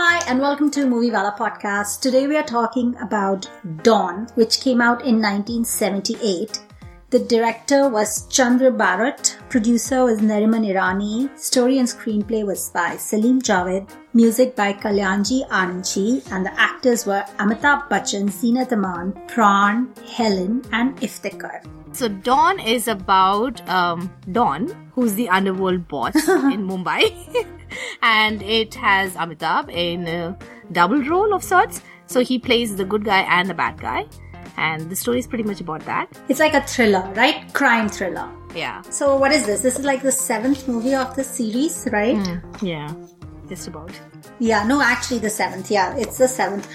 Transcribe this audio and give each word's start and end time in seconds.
Hi, 0.00 0.22
and 0.28 0.38
welcome 0.40 0.70
to 0.70 0.86
Movie 0.86 1.10
Wala 1.10 1.34
podcast. 1.36 2.00
Today 2.00 2.28
we 2.28 2.36
are 2.36 2.44
talking 2.44 2.94
about 2.98 3.50
Don, 3.82 4.28
which 4.36 4.60
came 4.60 4.80
out 4.80 5.00
in 5.00 5.20
1978. 5.20 6.60
The 7.10 7.18
director 7.18 7.88
was 7.88 8.28
Chandra 8.28 8.70
Barot, 8.70 9.36
producer 9.48 10.04
was 10.04 10.20
Nariman 10.20 10.64
Irani, 10.72 11.36
story 11.36 11.78
and 11.78 11.88
screenplay 11.88 12.46
was 12.46 12.70
by 12.70 12.96
Salim 12.96 13.42
Javed, 13.42 13.90
music 14.14 14.54
by 14.54 14.72
Kalyanji 14.72 15.48
Anandji, 15.48 16.22
and 16.30 16.46
the 16.46 16.60
actors 16.60 17.04
were 17.04 17.24
Amitabh 17.40 17.88
Bachchan, 17.88 18.30
Zeenat 18.30 18.72
Aman, 18.72 19.14
Pran, 19.26 19.88
Helen, 20.10 20.62
and 20.70 20.96
Iftikhar. 20.98 21.64
So 21.90 22.06
Don 22.06 22.60
is 22.60 22.86
about 22.86 23.68
um, 23.68 24.14
Don, 24.30 24.68
who's 24.94 25.14
the 25.14 25.28
underworld 25.28 25.88
boss 25.88 26.14
in 26.28 26.68
Mumbai, 26.68 27.44
and 28.02 28.42
it 28.42 28.74
has 28.74 29.14
Amitabh 29.14 29.68
in 29.70 30.06
a 30.08 30.36
double 30.72 31.02
role 31.02 31.32
of 31.34 31.42
sorts. 31.42 31.80
So 32.06 32.20
he 32.20 32.38
plays 32.38 32.76
the 32.76 32.84
good 32.84 33.04
guy 33.04 33.20
and 33.20 33.48
the 33.50 33.54
bad 33.54 33.80
guy, 33.80 34.06
and 34.56 34.88
the 34.90 34.96
story 34.96 35.18
is 35.18 35.26
pretty 35.26 35.44
much 35.44 35.60
about 35.60 35.84
that. 35.84 36.08
It's 36.28 36.40
like 36.40 36.54
a 36.54 36.62
thriller, 36.66 37.02
right? 37.14 37.52
Crime 37.52 37.88
thriller. 37.88 38.30
Yeah, 38.54 38.80
So 38.88 39.16
what 39.16 39.30
is 39.30 39.44
this? 39.44 39.60
This 39.60 39.78
is 39.78 39.84
like 39.84 40.00
the 40.02 40.10
seventh 40.10 40.66
movie 40.66 40.94
of 40.94 41.14
the 41.14 41.22
series, 41.22 41.86
right? 41.92 42.16
yeah, 42.62 42.90
just 43.48 43.68
about. 43.68 43.92
Yeah, 44.38 44.64
no, 44.66 44.80
actually 44.80 45.18
the 45.18 45.28
seventh. 45.30 45.70
Yeah, 45.70 45.94
it's 45.96 46.16
the 46.16 46.26
seventh. 46.28 46.66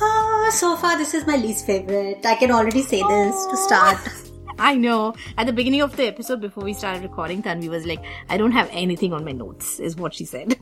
Ah, 0.00 0.50
so 0.52 0.76
far 0.76 0.98
this 0.98 1.14
is 1.14 1.26
my 1.26 1.36
least 1.36 1.64
favorite. 1.66 2.24
I 2.26 2.34
can 2.34 2.50
already 2.50 2.82
say 2.82 3.02
this 3.02 3.46
to 3.46 3.56
start. 3.56 3.98
I 4.58 4.74
know. 4.74 5.14
At 5.36 5.46
the 5.46 5.52
beginning 5.52 5.82
of 5.82 5.96
the 5.96 6.06
episode, 6.06 6.40
before 6.40 6.64
we 6.64 6.74
started 6.74 7.02
recording, 7.02 7.42
Tanvi 7.42 7.68
was 7.68 7.86
like, 7.86 8.00
"I 8.28 8.36
don't 8.36 8.52
have 8.52 8.68
anything 8.72 9.12
on 9.12 9.24
my 9.24 9.32
notes," 9.32 9.78
is 9.80 9.96
what 9.96 10.14
she 10.14 10.24
said, 10.24 10.58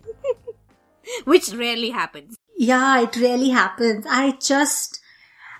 which 1.24 1.52
rarely 1.52 1.90
happens. 1.90 2.36
Yeah, 2.56 3.00
it 3.02 3.16
rarely 3.16 3.50
happens. 3.50 4.06
I 4.08 4.32
just, 4.40 5.00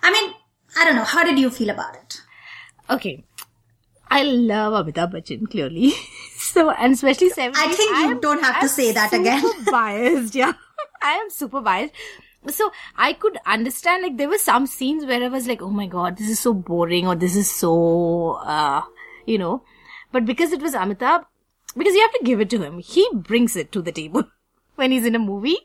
I 0.03 0.11
mean, 0.11 0.35
I 0.79 0.85
don't 0.85 0.97
know. 0.97 1.05
How 1.05 1.25
did 1.25 1.39
you 1.39 1.51
feel 1.51 1.71
about 1.71 1.97
it? 1.97 2.21
Okay. 2.91 3.25
I 4.09 4.23
love 4.23 4.87
Amitabh 4.87 5.13
Bachchan, 5.15 5.51
clearly. 5.51 5.93
so, 6.37 6.71
and 6.71 6.93
especially 6.95 7.31
70s. 7.31 7.55
I 7.57 7.73
think 7.73 7.91
you 7.99 8.11
am- 8.11 8.21
don't 8.21 8.43
have 8.43 8.55
to 8.57 8.61
I'm 8.63 8.69
say 8.69 8.93
that 8.93 9.13
again. 9.13 9.43
biased, 9.71 10.35
yeah. 10.35 10.53
I 11.03 11.13
am 11.15 11.29
super 11.31 11.61
biased. 11.61 11.93
So, 12.49 12.71
I 12.97 13.13
could 13.13 13.39
understand, 13.47 14.03
like, 14.03 14.17
there 14.17 14.29
were 14.29 14.39
some 14.39 14.67
scenes 14.67 15.05
where 15.05 15.23
I 15.23 15.29
was 15.29 15.47
like, 15.47 15.63
oh 15.63 15.71
my 15.71 15.87
god, 15.87 16.17
this 16.17 16.29
is 16.29 16.39
so 16.41 16.55
boring, 16.55 17.07
or 17.07 17.17
this 17.17 17.37
is 17.37 17.51
so, 17.51 18.39
uh, 18.45 18.83
you 19.27 19.39
know. 19.39 19.63
But 20.13 20.25
because 20.25 20.53
it 20.53 20.63
was 20.63 20.75
Amitabh, 20.75 21.25
because 21.77 21.95
you 21.95 22.01
have 22.01 22.13
to 22.13 22.25
give 22.25 22.41
it 22.41 22.51
to 22.51 22.63
him, 22.63 22.79
he 22.79 23.09
brings 23.13 23.57
it 23.57 23.73
to 23.73 23.83
the 23.83 23.93
table 23.93 24.25
when 24.77 24.91
he's 24.91 25.05
in 25.05 25.15
a 25.15 25.19
movie. 25.19 25.59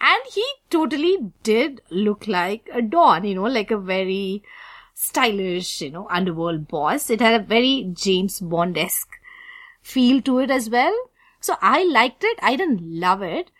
And 0.00 0.22
he 0.32 0.44
totally 0.70 1.30
did 1.42 1.80
look 1.90 2.26
like 2.26 2.68
a 2.72 2.82
don, 2.82 3.24
you 3.24 3.34
know, 3.34 3.44
like 3.44 3.70
a 3.70 3.78
very 3.78 4.42
stylish, 4.94 5.80
you 5.80 5.90
know, 5.90 6.06
underworld 6.10 6.68
boss. 6.68 7.10
It 7.10 7.20
had 7.20 7.40
a 7.40 7.44
very 7.44 7.90
James 7.94 8.40
Bond-esque 8.40 9.20
feel 9.82 10.20
to 10.22 10.38
it 10.38 10.50
as 10.50 10.70
well. 10.70 10.94
So 11.40 11.56
I 11.60 11.84
liked 11.84 12.24
it. 12.24 12.38
I 12.42 12.56
didn't 12.56 12.80
love 12.82 13.22
it, 13.22 13.50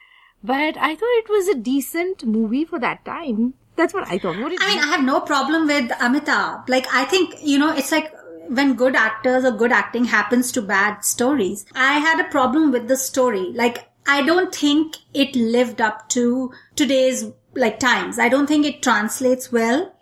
but 0.45 0.77
I 0.77 0.95
thought 0.95 1.21
it 1.23 1.29
was 1.31 1.49
a 1.49 1.55
decent 1.55 2.25
movie 2.25 2.65
for 2.65 2.79
that 2.79 3.05
time. 3.05 3.55
That's 3.77 3.95
what 3.95 4.07
I 4.07 4.19
thought. 4.19 4.39
What 4.39 4.53
I 4.61 4.69
mean, 4.69 4.79
I 4.79 4.87
have 4.87 5.03
no 5.03 5.21
problem 5.21 5.67
with 5.67 5.91
Amitabh. 5.91 6.69
Like, 6.69 6.87
I 6.93 7.05
think, 7.07 7.35
you 7.43 7.59
know, 7.59 7.75
it's 7.75 7.91
like 7.91 8.13
when 8.49 8.75
good 8.75 8.95
actors 8.95 9.45
or 9.45 9.51
good 9.51 9.73
acting 9.73 10.05
happens 10.05 10.53
to 10.53 10.63
bad 10.63 11.05
stories. 11.05 11.65
I 11.75 11.95
had 11.95 12.21
a 12.21 12.31
problem 12.31 12.71
with 12.71 12.89
the 12.89 12.97
story. 12.97 13.53
Like, 13.53 13.89
I 14.07 14.23
don't 14.23 14.55
think 14.55 14.97
it 15.15 15.35
lived 15.35 15.81
up 15.81 16.09
to 16.11 16.53
today's, 16.77 17.25
like, 17.55 17.81
times. 17.81 18.19
I 18.19 18.29
don't 18.29 18.47
think 18.47 18.67
it 18.67 18.83
translates 18.83 19.51
well. 19.51 19.93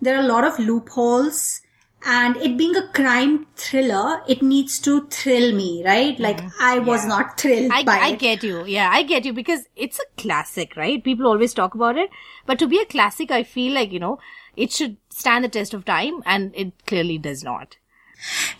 There 0.00 0.16
are 0.16 0.24
a 0.24 0.26
lot 0.26 0.44
of 0.44 0.58
loopholes. 0.58 1.59
And 2.04 2.36
it 2.38 2.56
being 2.56 2.74
a 2.76 2.88
crime 2.88 3.46
thriller, 3.56 4.22
it 4.26 4.40
needs 4.42 4.78
to 4.80 5.06
thrill 5.08 5.54
me, 5.54 5.82
right? 5.84 6.14
Mm-hmm. 6.14 6.22
Like, 6.22 6.40
I 6.58 6.78
was 6.78 7.04
not 7.04 7.38
thrilled 7.38 7.70
I, 7.72 7.82
by 7.84 7.98
I 7.98 8.08
it. 8.10 8.18
get 8.18 8.42
you. 8.42 8.64
Yeah, 8.64 8.88
I 8.90 9.02
get 9.02 9.26
you 9.26 9.34
because 9.34 9.66
it's 9.76 9.98
a 9.98 10.04
classic, 10.16 10.76
right? 10.76 11.04
People 11.04 11.26
always 11.26 11.52
talk 11.52 11.74
about 11.74 11.98
it. 11.98 12.08
But 12.46 12.58
to 12.60 12.66
be 12.66 12.80
a 12.80 12.86
classic, 12.86 13.30
I 13.30 13.42
feel 13.42 13.74
like, 13.74 13.92
you 13.92 13.98
know, 13.98 14.18
it 14.56 14.72
should 14.72 14.96
stand 15.10 15.44
the 15.44 15.48
test 15.48 15.74
of 15.74 15.84
time 15.84 16.22
and 16.24 16.54
it 16.54 16.72
clearly 16.86 17.18
does 17.18 17.44
not. 17.44 17.76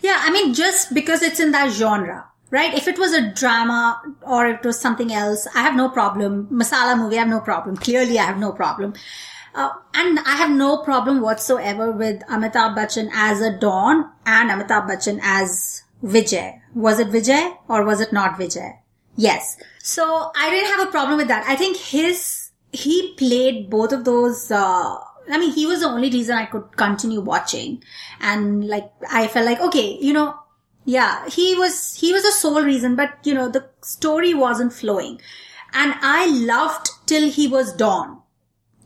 Yeah, 0.01 0.19
I 0.21 0.31
mean, 0.31 0.53
just 0.53 0.93
because 0.93 1.21
it's 1.23 1.39
in 1.39 1.51
that 1.51 1.71
genre, 1.71 2.27
right? 2.51 2.73
If 2.73 2.87
it 2.87 2.99
was 2.99 3.13
a 3.13 3.31
drama 3.33 4.01
or 4.21 4.47
it 4.47 4.63
was 4.63 4.79
something 4.79 5.11
else, 5.11 5.47
I 5.55 5.61
have 5.61 5.75
no 5.75 5.89
problem. 5.89 6.47
Masala 6.51 6.97
movie, 6.97 7.17
I 7.17 7.21
have 7.21 7.27
no 7.27 7.39
problem. 7.39 7.75
Clearly, 7.75 8.19
I 8.19 8.23
have 8.23 8.37
no 8.37 8.51
problem. 8.51 8.93
Uh, 9.53 9.71
and 9.93 10.19
I 10.19 10.35
have 10.37 10.51
no 10.51 10.77
problem 10.77 11.21
whatsoever 11.21 11.91
with 11.91 12.21
Amitabh 12.21 12.75
Bachchan 12.75 13.09
as 13.13 13.41
a 13.41 13.57
Don 13.57 14.09
and 14.25 14.49
Amitabh 14.49 14.87
Bachchan 14.87 15.19
as 15.21 15.83
Vijay. 16.03 16.61
Was 16.73 16.99
it 16.99 17.09
Vijay 17.09 17.57
or 17.67 17.83
was 17.83 17.99
it 17.99 18.13
not 18.13 18.39
Vijay? 18.39 18.77
Yes. 19.17 19.57
So 19.83 20.31
I 20.35 20.49
didn't 20.49 20.69
have 20.69 20.87
a 20.87 20.91
problem 20.91 21.17
with 21.17 21.27
that. 21.27 21.45
I 21.47 21.55
think 21.55 21.77
his, 21.77 22.51
he 22.71 23.13
played 23.15 23.69
both 23.69 23.91
of 23.91 24.05
those, 24.05 24.49
uh, 24.51 24.97
I 25.29 25.37
mean, 25.37 25.51
he 25.51 25.65
was 25.65 25.81
the 25.81 25.87
only 25.87 26.09
reason 26.09 26.37
I 26.37 26.45
could 26.45 26.77
continue 26.77 27.19
watching. 27.19 27.83
And 28.21 28.67
like, 28.67 28.89
I 29.09 29.27
felt 29.27 29.45
like, 29.45 29.59
okay, 29.59 29.97
you 29.99 30.13
know, 30.13 30.35
yeah, 30.85 31.27
he 31.29 31.55
was, 31.55 31.95
he 31.95 32.13
was 32.13 32.23
the 32.23 32.31
sole 32.31 32.63
reason, 32.63 32.95
but 32.95 33.19
you 33.23 33.33
know, 33.33 33.49
the 33.49 33.69
story 33.81 34.33
wasn't 34.33 34.73
flowing. 34.73 35.21
And 35.73 35.93
I 36.01 36.27
loved 36.27 36.89
till 37.05 37.29
he 37.29 37.47
was 37.47 37.73
Don. 37.73 38.20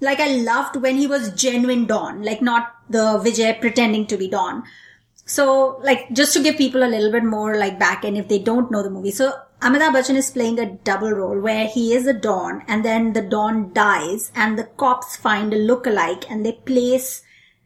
Like 0.02 0.20
I 0.20 0.36
loved 0.36 0.76
when 0.78 0.98
he 0.98 1.08
was 1.08 1.34
genuine 1.34 1.86
Don, 1.86 2.24
like 2.24 2.42
not 2.42 2.76
the 2.90 3.20
Vijay 3.24 3.60
pretending 3.60 4.08
to 4.08 4.18
be 4.18 4.28
Don. 4.28 4.64
So, 5.28 5.82
like, 5.82 6.12
just 6.14 6.34
to 6.34 6.44
give 6.44 6.56
people 6.56 6.84
a 6.84 6.86
little 6.86 7.12
bit 7.12 7.24
more, 7.24 7.58
like, 7.58 7.80
back 7.80 8.06
end 8.06 8.16
if 8.16 8.28
they 8.28 8.38
don't 8.38 8.70
know 8.70 8.84
the 8.84 8.92
movie. 8.92 9.10
So, 9.10 9.34
Amitabh 9.60 9.96
Bachchan 9.96 10.16
is 10.16 10.30
playing 10.30 10.60
a 10.60 10.72
double 10.72 11.12
role 11.12 11.40
where 11.40 11.66
he 11.66 11.94
is 11.94 12.06
a 12.06 12.14
Don 12.14 12.62
and 12.68 12.86
then 12.86 13.14
the 13.14 13.24
Don 13.24 13.74
dies 13.74 14.32
and 14.36 14.58
the 14.58 14.66
cops 14.66 15.16
find 15.16 15.52
a 15.52 15.58
look-alike 15.58 16.30
and 16.30 16.46
they 16.46 16.52
place 16.52 17.24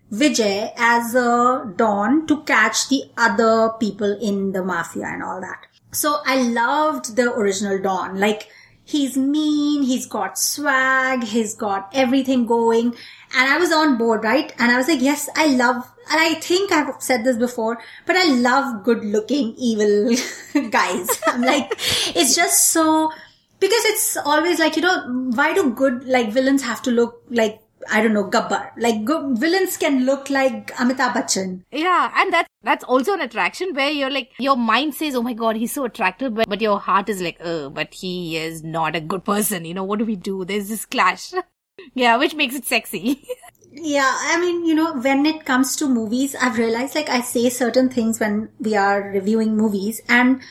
Vijay 0.10 0.72
as 0.78 1.14
a 1.16 1.74
Don 1.76 2.26
to 2.28 2.44
catch 2.44 2.88
the 2.88 3.12
other 3.18 3.72
people 3.78 4.18
in 4.22 4.54
the 4.54 4.64
mafia 4.64 5.08
and 5.08 5.22
all 5.22 5.42
that. 5.42 5.66
So, 5.92 6.22
I 6.26 6.42
loved 6.42 7.18
the 7.18 7.34
original 7.34 7.78
Don. 7.78 8.22
Like, 8.22 8.48
he's 8.90 9.16
mean, 9.16 9.84
he's 9.84 10.08
got 10.08 10.38
swag, 10.40 11.24
he's 11.24 11.54
got 11.54 11.92
everything 11.94 12.48
going. 12.48 12.96
And 13.36 13.48
I 13.48 13.58
was 13.60 13.72
on 13.72 13.98
board, 13.98 14.24
right? 14.24 14.52
And 14.58 14.72
I 14.72 14.78
was 14.78 14.88
like, 14.88 15.02
yes, 15.02 15.30
I 15.36 15.46
love, 15.46 15.76
and 16.10 16.20
I 16.20 16.34
think 16.36 16.72
I've 16.72 17.00
said 17.00 17.24
this 17.24 17.38
before, 17.38 17.78
but 18.08 18.16
I 18.16 18.26
love 18.34 18.84
good 18.84 19.06
looking 19.06 19.54
evil 19.58 20.16
guys. 20.72 21.08
I'm 21.28 21.42
like, 21.42 21.72
it's 22.16 22.36
just 22.36 22.70
so, 22.70 23.12
because 23.60 23.86
it's 23.86 24.18
always 24.18 24.60
like, 24.60 24.76
you 24.76 24.82
know, 24.82 25.04
why 25.36 25.54
do 25.54 25.72
good, 25.72 26.06
like 26.06 26.32
villains 26.32 26.64
have 26.64 26.82
to 26.84 26.92
look 26.92 27.22
like, 27.30 27.62
I 27.90 28.02
don't 28.02 28.14
know, 28.14 28.30
Gabbar? 28.30 28.72
Like 28.78 29.06
good 29.06 29.38
villains 29.38 29.78
can 29.78 30.06
look 30.06 30.30
like 30.30 30.72
Amitabh 30.74 31.14
Bachchan. 31.14 31.64
Yeah, 31.72 32.12
and 32.16 32.34
that's 32.34 32.50
that's 32.64 32.84
also 32.84 33.14
an 33.14 33.22
attraction 33.22 33.74
where 33.74 33.90
you're 33.90 34.10
like 34.10 34.32
your 34.40 34.58
mind 34.58 34.96
says, 34.96 35.16
"Oh 35.16 35.22
my 35.22 35.34
god, 35.34 35.56
he's 35.56 35.72
so 35.72 35.86
attractive," 35.86 36.34
but 36.34 36.50
but 36.50 36.62
your 36.62 36.80
heart 36.80 37.10
is 37.10 37.22
like, 37.22 37.38
"Oh, 37.42 37.70
but 37.70 37.94
he 37.94 38.38
is 38.38 38.64
not 38.64 38.96
a 38.96 39.02
good 39.02 39.24
person." 39.24 39.66
You 39.66 39.74
know, 39.74 39.84
what 39.84 40.00
do 40.00 40.06
we 40.06 40.16
do? 40.16 40.46
There's 40.46 40.70
this 40.70 40.86
clash. 40.86 41.32
yeah, 41.94 42.18
which 42.18 42.36
makes 42.36 42.56
it 42.56 42.66
sexy. 42.66 43.24
Yeah, 43.72 44.12
I 44.12 44.40
mean, 44.40 44.66
you 44.66 44.74
know, 44.74 44.94
when 44.94 45.28
it 45.28 45.46
comes 45.46 45.76
to 45.76 45.88
movies, 45.88 46.36
I've 46.36 46.58
realized 46.58 46.96
like 46.96 47.08
I 47.08 47.22
say 47.22 47.50
certain 47.50 47.88
things 47.90 48.20
when 48.20 48.50
we 48.60 48.76
are 48.76 49.12
reviewing 49.14 49.56
movies 49.56 50.02
and 50.10 50.42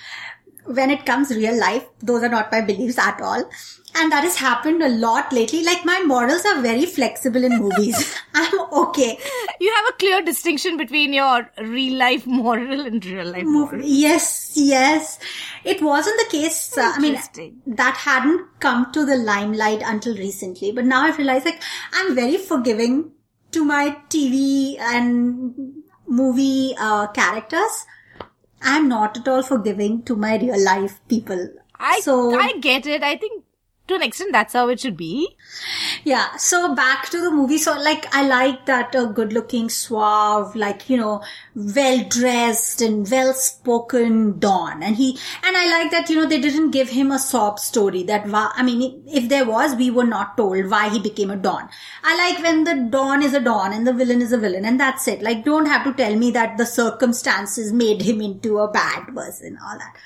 when 0.65 0.91
it 0.91 1.05
comes 1.05 1.35
real 1.35 1.59
life, 1.59 1.85
those 2.01 2.23
are 2.23 2.29
not 2.29 2.53
my 2.53 2.61
beliefs 2.61 2.99
at 2.99 3.21
all. 3.21 3.51
And 3.99 4.13
that 4.13 4.23
has 4.23 4.37
happened 4.37 4.83
a 4.83 4.89
lot 4.89 5.33
lately. 5.33 5.65
Like 5.65 5.85
my 5.85 6.01
morals 6.07 6.45
are 6.45 6.61
very 6.63 6.87
flexible 6.87 7.43
in 7.43 7.59
movies. 7.59 8.17
I'm 8.35 8.61
okay. 8.73 9.19
you 9.61 9.75
have 9.75 9.87
a 9.89 9.97
clear 9.99 10.23
distinction 10.23 10.77
between 10.77 11.13
your 11.13 11.51
real 11.59 11.99
life 11.99 12.27
moral 12.27 12.87
and 12.87 13.05
real 13.05 13.27
life 13.27 13.45
moral. 13.45 13.83
Yes, 13.83 14.53
yes. 14.55 15.19
It 15.65 15.83
wasn't 15.83 16.19
the 16.19 16.39
case. 16.39 16.77
Uh, 16.77 16.93
I 16.95 17.01
mean, 17.01 17.19
that 17.67 17.97
hadn't 17.97 18.47
come 18.61 18.93
to 18.93 19.05
the 19.05 19.17
limelight 19.17 19.83
until 19.85 20.17
recently. 20.17 20.71
But 20.73 20.85
now 20.85 21.03
I've 21.03 21.19
realized 21.19 21.47
like 21.47 21.63
I'm 21.93 22.15
very 22.15 22.37
forgiving 22.37 23.13
to 23.53 23.65
my 23.65 23.97
TV 24.09 24.79
and 24.79 25.83
movie 26.07 26.75
uh, 26.79 27.09
characters. 27.09 27.87
I'm 28.63 28.89
not 28.89 29.19
at 29.19 29.29
all 29.29 29.43
forgiving 29.43 30.03
to 30.05 30.17
my 30.17 30.37
real 30.37 30.63
life 30.63 31.01
people. 31.09 31.49
I 31.79 32.01
so 32.01 32.39
I 32.39 32.59
get 32.59 32.87
it. 32.87 33.03
I 33.03 33.17
think 33.17 33.45
to 33.89 33.95
an 33.95 34.03
extent, 34.03 34.33
that's 34.33 34.53
how 34.53 34.69
it 34.69 34.81
should 34.81 34.97
be. 34.97 35.37
Yeah. 36.05 36.37
So 36.37 36.75
back 36.75 37.09
to 37.11 37.21
the 37.21 37.31
movie. 37.31 37.59
So 37.59 37.77
like, 37.79 38.07
I 38.15 38.27
like 38.27 38.67
that 38.67 38.95
uh, 38.95 39.07
good 39.07 39.33
looking, 39.33 39.69
suave, 39.69 40.55
like, 40.55 40.89
you 40.89 40.97
know, 40.97 41.23
well 41.55 42.05
dressed 42.09 42.81
and 42.81 43.11
well 43.11 43.35
spoken 43.35 44.39
Don. 44.39 44.83
And 44.83 44.97
he, 44.97 45.19
and 45.43 45.57
I 45.57 45.67
like 45.67 45.91
that, 45.91 46.09
you 46.09 46.17
know, 46.17 46.27
they 46.27 46.41
didn't 46.41 46.71
give 46.71 46.91
him 46.91 47.11
a 47.11 47.19
sob 47.19 47.59
story 47.59 48.03
that, 48.05 48.29
why, 48.29 48.53
I 48.55 48.63
mean, 48.63 49.03
if 49.07 49.29
there 49.29 49.45
was, 49.45 49.75
we 49.75 49.91
were 49.91 50.05
not 50.05 50.37
told 50.37 50.71
why 50.71 50.89
he 50.89 51.01
became 51.01 51.31
a 51.31 51.37
Don. 51.37 51.69
I 52.05 52.17
like 52.17 52.43
when 52.43 52.65
the 52.65 52.89
Don 52.91 53.23
is 53.23 53.35
a 53.35 53.41
Don 53.41 53.73
and 53.73 53.87
the 53.87 53.93
villain 53.93 54.23
is 54.23 54.33
a 54.33 54.39
villain 54.39 54.65
and 54.65 54.79
that's 54.79 55.09
it. 55.09 55.23
Like, 55.23 55.45
don't 55.45 55.67
have 55.67 55.85
to 55.85 55.95
tell 55.95 56.15
me 56.15 56.31
that 56.33 56.59
the 56.59 56.67
circumstances 56.67 57.73
made 57.73 58.03
him 58.03 58.21
into 58.21 58.59
a 58.59 58.71
bad 58.71 59.07
person, 59.15 59.59
all 59.63 59.79
that. 59.79 59.97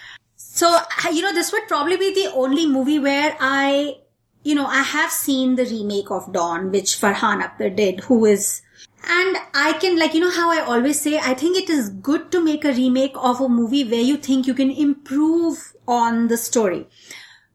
So, 0.55 0.79
you 1.11 1.23
know, 1.23 1.33
this 1.33 1.51
would 1.51 1.67
probably 1.67 1.97
be 1.97 2.13
the 2.13 2.31
only 2.35 2.67
movie 2.67 2.99
where 2.99 3.35
I, 3.41 3.97
you 4.45 4.55
know, 4.55 4.67
I 4.67 4.83
have 4.83 5.11
seen 5.11 5.57
the 5.57 5.65
remake 5.65 6.11
of 6.11 6.31
Don, 6.31 6.71
which 6.71 7.01
Farhan 7.01 7.41
Akhtar 7.43 7.75
did, 7.75 8.01
who 8.01 8.27
is, 8.27 8.61
and 9.09 9.39
I 9.55 9.79
can, 9.81 9.99
like, 9.99 10.13
you 10.13 10.21
know 10.21 10.31
how 10.31 10.53
I 10.53 10.61
always 10.61 11.01
say, 11.01 11.17
I 11.17 11.33
think 11.33 11.57
it 11.57 11.71
is 11.71 11.89
good 11.89 12.31
to 12.33 12.45
make 12.45 12.67
a 12.67 12.73
remake 12.75 13.15
of 13.17 13.41
a 13.41 13.49
movie 13.49 13.91
where 13.91 14.03
you 14.03 14.19
think 14.19 14.47
you 14.47 14.53
can 14.53 14.71
improve 14.71 15.73
on 15.89 16.29
the 16.29 16.37
story. 16.37 16.87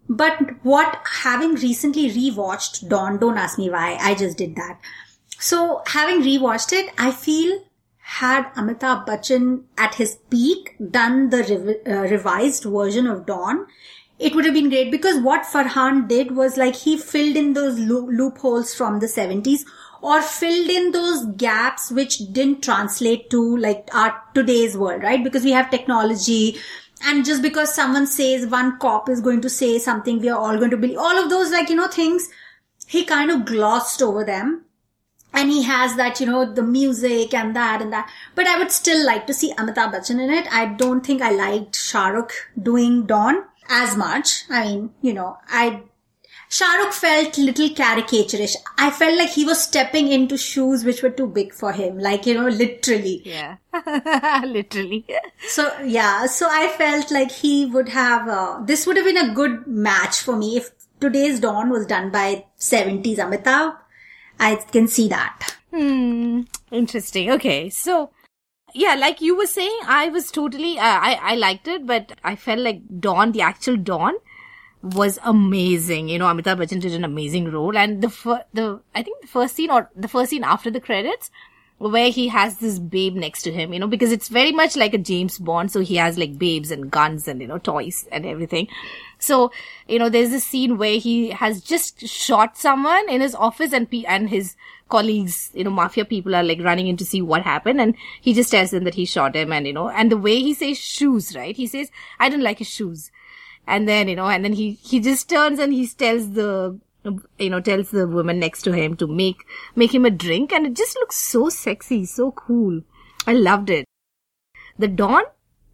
But 0.09 0.39
what, 0.63 0.99
having 1.21 1.53
recently 1.53 2.09
rewatched 2.09 2.89
Don, 2.89 3.19
don't 3.19 3.38
ask 3.38 3.59
me 3.59 3.69
why, 3.69 3.99
I 4.01 4.15
just 4.15 4.38
did 4.38 4.55
that. 4.55 4.79
So, 5.38 5.83
having 5.85 6.23
rewatched 6.23 6.73
it, 6.73 6.91
I 6.97 7.11
feel 7.11 7.63
had 8.07 8.45
Amitabh 8.56 9.06
Bachchan 9.06 9.63
at 9.77 9.95
his 9.95 10.18
peak 10.30 10.75
done 10.92 11.30
the 11.30 11.77
uh, 11.86 12.09
revised 12.09 12.63
version 12.63 13.06
of 13.06 13.25
Don, 13.25 13.68
it 14.18 14.33
would 14.33 14.45
have 14.45 14.54
been 14.54 14.69
great 14.69 14.92
because 14.92 15.19
what 15.21 15.44
Farhan 15.44 16.07
did 16.07 16.31
was 16.31 16.56
like 16.56 16.74
he 16.74 16.98
filled 16.98 17.36
in 17.36 17.51
those 17.51 17.77
lo- 17.77 18.07
loopholes 18.09 18.74
from 18.74 19.00
the 19.00 19.07
70s 19.07 19.65
or 20.01 20.21
filled 20.21 20.69
in 20.69 20.94
those 20.94 21.25
gaps 21.36 21.92
which 21.92 22.19
didn't 22.31 22.63
translate 22.63 23.30
to 23.30 23.57
like 23.57 23.89
our 23.94 24.24
today's 24.33 24.77
world, 24.77 25.04
right? 25.04 25.21
Because 25.21 25.44
we 25.44 25.51
have 25.51 25.69
technology 25.69 26.57
and 27.04 27.25
just 27.25 27.42
because 27.42 27.75
someone 27.75 28.07
says 28.07 28.48
one 28.48 28.80
cop 28.80 29.09
is 29.09 29.19
going 29.19 29.42
to 29.42 29.50
say 29.50 29.80
something, 29.80 30.21
we 30.21 30.30
are 30.30 30.39
all 30.39 30.57
going 30.57 30.71
to 30.71 30.77
believe 30.77 30.98
all 30.98 31.21
of 31.21 31.30
those 31.30 31.51
like, 31.51 31.69
you 31.69 31.75
know, 31.75 31.89
things. 31.89 32.30
He 32.88 33.04
kind 33.04 33.30
of 33.30 33.44
glossed 33.44 34.01
over 34.01 34.24
them 34.24 34.63
and 35.33 35.51
he 35.51 35.63
has 35.63 35.95
that, 35.95 36.19
you 36.19 36.25
know, 36.25 36.51
the 36.51 36.63
music 36.63 37.33
and 37.33 37.56
that 37.56 37.81
and 37.81 37.94
that. 37.94 38.12
But 38.35 38.47
I 38.47 38.57
would 38.57 38.71
still 38.71 39.06
like 39.06 39.27
to 39.27 39.33
see 39.33 39.53
Amitabh 39.53 39.94
Bachchan 39.94 40.21
in 40.21 40.31
it. 40.31 40.47
I 40.51 40.65
don't 40.65 41.06
think 41.06 41.21
I 41.21 41.31
liked 41.31 41.75
Shah 41.75 42.07
Rukh 42.07 42.33
doing 42.62 43.06
Don 43.06 43.44
as 43.69 43.95
much. 43.95 44.44
I 44.50 44.65
mean, 44.65 44.91
you 45.01 45.13
know, 45.13 45.38
I, 45.47 45.83
Shah 46.50 46.74
Rukh 46.77 46.94
felt 46.94 47.38
little 47.38 47.69
caricaturish. 47.69 48.56
I 48.77 48.89
felt 48.89 49.18
like 49.18 49.29
he 49.29 49.45
was 49.45 49.62
stepping 49.62 50.07
into 50.07 50.38
shoes 50.38 50.85
which 50.85 51.03
were 51.03 51.09
too 51.09 51.27
big 51.27 51.53
for 51.53 51.73
him. 51.73 52.00
Like, 52.00 52.25
you 52.25 52.33
know, 52.33 52.47
literally. 52.47 53.21
Yeah. 53.25 53.57
literally. 54.45 55.06
So, 55.50 55.71
yeah. 55.83 56.25
So 56.27 56.47
I 56.50 56.69
felt 56.77 57.12
like 57.12 57.31
he 57.31 57.65
would 57.65 57.89
have, 57.89 58.27
uh, 58.27 58.62
this 58.63 58.88
would 58.88 58.95
have 58.95 59.06
been 59.06 59.30
a 59.30 59.33
good 59.33 59.68
match 59.68 60.21
for 60.21 60.35
me 60.38 60.57
if 60.57 60.71
today's 61.00 61.39
Don 61.41 61.69
was 61.69 61.85
done 61.85 62.12
by 62.12 62.45
70s 62.57 63.18
Amitabh 63.18 63.77
I 64.39 64.56
can 64.56 64.88
see 64.88 65.07
that. 65.10 65.56
Hmm. 65.74 66.42
Interesting. 66.72 67.31
Okay. 67.31 67.69
So, 67.69 68.12
yeah, 68.74 68.95
like 68.95 69.22
you 69.22 69.36
were 69.38 69.48
saying, 69.48 69.80
I 69.86 70.10
was 70.10 70.31
totally, 70.31 70.78
uh, 70.78 70.84
I, 70.84 71.19
I 71.22 71.36
liked 71.36 71.68
it, 71.68 71.86
but 71.86 72.13
I 72.24 72.36
felt 72.36 72.60
like 72.60 72.81
Don, 73.00 73.31
the 73.31 73.42
actual 73.42 73.78
Don, 73.78 74.13
was 74.81 75.19
amazing. 75.24 76.10
You 76.10 76.19
know, 76.19 76.25
Amitabh 76.25 76.57
Bachchan 76.60 76.81
did 76.81 76.94
an 76.94 77.04
amazing 77.04 77.51
role, 77.51 77.78
and 77.78 78.01
the 78.01 78.10
fir- 78.10 78.45
the 78.54 78.80
I 78.95 79.04
think 79.04 79.22
the 79.22 79.28
first 79.28 79.56
scene 79.56 79.72
or 79.72 79.89
the 79.95 80.07
first 80.07 80.30
scene 80.30 80.44
after 80.44 80.69
the 80.69 80.80
credits, 80.80 81.31
where 81.78 82.10
he 82.10 82.28
has 82.28 82.60
this 82.60 82.80
babe 82.80 83.16
next 83.16 83.42
to 83.44 83.51
him. 83.51 83.74
You 83.74 83.80
know, 83.80 83.88
because 83.88 84.12
it's 84.12 84.28
very 84.28 84.51
much 84.51 84.75
like 84.75 84.94
a 84.94 85.00
James 85.00 85.40
Bond, 85.40 85.72
so 85.72 85.81
he 85.81 85.95
has 85.95 86.18
like 86.18 86.38
babes 86.38 86.72
and 86.72 86.92
guns 86.92 87.28
and 87.28 87.42
you 87.42 87.48
know 87.48 87.57
toys 87.57 88.07
and 88.12 88.25
everything. 88.25 88.68
So, 89.19 89.52
you 89.88 90.00
know, 90.00 90.10
there's 90.10 90.30
this 90.30 90.46
scene 90.46 90.78
where 90.78 90.98
he 91.00 91.31
has 91.31 91.62
just 91.62 92.08
shot 92.08 92.58
someone 92.58 93.10
in 93.10 93.22
his 93.22 93.36
office 93.36 93.74
and 93.74 93.88
and 94.08 94.30
his 94.30 94.56
colleagues, 94.90 95.52
you 95.54 95.64
know, 95.64 95.69
mafia 95.69 96.06
people 96.06 96.36
are 96.36 96.44
like 96.44 96.62
running 96.62 96.88
in 96.88 96.98
to 96.98 97.06
see 97.06 97.22
what 97.22 97.42
happened 97.44 97.81
and 97.81 97.96
he 98.22 98.34
just 98.34 98.52
tells 98.52 98.72
them 98.72 98.84
that 98.84 98.96
he 98.96 99.06
shot 99.06 99.36
him 99.36 99.52
and, 99.52 99.68
you 99.68 99.74
know, 99.74 99.90
and 99.90 100.12
the 100.12 100.18
way 100.18 100.40
he 100.40 100.54
says 100.54 100.78
shoes, 100.78 101.36
right? 101.36 101.56
He 101.56 101.68
says, 101.68 101.92
I 102.19 102.30
didn't 102.30 102.44
like 102.44 102.60
his 102.60 102.69
shoes. 102.69 103.12
And 103.66 103.88
then, 103.88 104.08
you 104.08 104.16
know, 104.16 104.28
and 104.28 104.46
then 104.46 104.54
he, 104.54 104.74
he 104.74 105.00
just 105.00 105.30
turns 105.30 105.60
and 105.60 105.74
he 105.74 105.88
tells 105.88 106.31
the, 106.31 106.80
you 107.38 107.50
know, 107.50 107.60
tells 107.60 107.92
the 107.92 108.08
woman 108.08 108.40
next 108.40 108.62
to 108.64 108.72
him 108.72 108.96
to 108.98 109.08
make, 109.08 109.46
make 109.75 109.94
him 109.94 110.06
a 110.06 110.10
drink 110.10 110.54
and 110.54 110.66
it 110.66 110.74
just 110.74 110.96
looks 110.96 111.18
so 111.18 111.50
sexy, 111.50 112.06
so 112.06 112.31
cool. 112.31 112.81
I 113.25 113.34
loved 113.34 113.69
it. 113.69 113.86
The 114.80 114.88
Don 114.88 115.24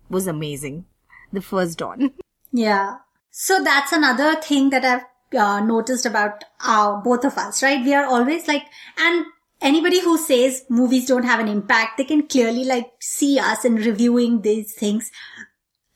was 0.10 0.28
amazing. 0.28 0.86
The 1.32 1.42
first 1.42 1.78
Don. 1.78 2.14
Yeah. 2.56 2.98
So 3.36 3.64
that's 3.64 3.92
another 3.92 4.36
thing 4.36 4.70
that 4.70 4.86
I've 4.86 5.06
uh, 5.36 5.60
noticed 5.60 6.06
about 6.06 6.44
uh, 6.64 7.02
both 7.02 7.26
of 7.26 7.36
us, 7.36 7.64
right? 7.64 7.84
We 7.84 7.96
are 7.96 8.06
always 8.06 8.48
like, 8.48 8.68
and 8.96 9.26
anybody 9.60 10.02
who 10.02 10.20
says 10.20 10.64
movies 10.70 11.08
don't 11.08 11.24
have 11.24 11.40
an 11.40 11.48
impact, 11.48 11.98
they 11.98 12.04
can 12.04 12.28
clearly 12.28 12.64
like 12.64 12.92
see 13.00 13.40
us 13.40 13.66
in 13.66 13.78
reviewing 13.78 14.42
these 14.44 14.74
things. 14.76 15.12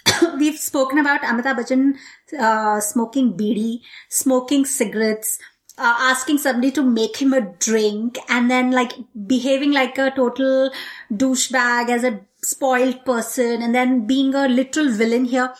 We've 0.39 0.57
spoken 0.57 0.97
about 0.97 1.21
Amitabh 1.21 1.59
Bachchan 1.59 1.93
uh, 2.39 2.81
smoking 2.81 3.37
beedi, 3.37 3.81
smoking 4.09 4.65
cigarettes, 4.65 5.37
uh, 5.77 5.95
asking 5.95 6.39
somebody 6.39 6.71
to 6.71 6.81
make 6.81 7.17
him 7.17 7.33
a 7.33 7.41
drink, 7.41 8.17
and 8.29 8.49
then 8.49 8.71
like 8.71 8.93
behaving 9.27 9.73
like 9.73 9.99
a 9.99 10.09
total 10.09 10.71
douchebag 11.13 11.89
as 11.89 12.03
a 12.03 12.19
spoiled 12.41 13.05
person, 13.05 13.61
and 13.61 13.75
then 13.75 14.07
being 14.07 14.33
a 14.33 14.47
literal 14.47 14.89
villain 14.89 15.25
here. 15.25 15.53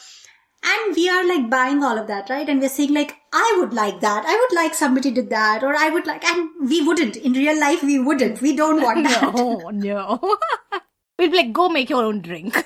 And 0.70 0.96
we 0.96 1.08
are 1.10 1.26
like 1.26 1.50
buying 1.50 1.84
all 1.84 1.98
of 1.98 2.08
that, 2.08 2.30
right? 2.30 2.48
And 2.50 2.60
we're 2.60 2.70
saying 2.70 2.94
like, 2.94 3.16
I 3.32 3.56
would 3.60 3.74
like 3.74 4.00
that. 4.02 4.26
I 4.26 4.36
would 4.36 4.56
like 4.56 4.74
somebody 4.74 5.12
did 5.12 5.30
that. 5.30 5.64
Or 5.64 5.76
I 5.76 5.90
would 5.90 6.06
like, 6.08 6.26
and 6.26 6.50
we 6.70 6.82
wouldn't. 6.86 7.16
In 7.16 7.34
real 7.34 7.60
life, 7.60 7.84
we 7.84 8.00
wouldn't. 8.00 8.42
We 8.42 8.56
don't 8.56 8.82
want 8.82 9.04
that. 9.08 9.34
No, 9.36 9.70
no. 9.70 10.38
We'd 11.20 11.32
be 11.32 11.38
like, 11.38 11.54
go 11.54 11.70
make 11.70 11.90
your 11.90 12.04
own 12.04 12.22
drink. 12.22 12.56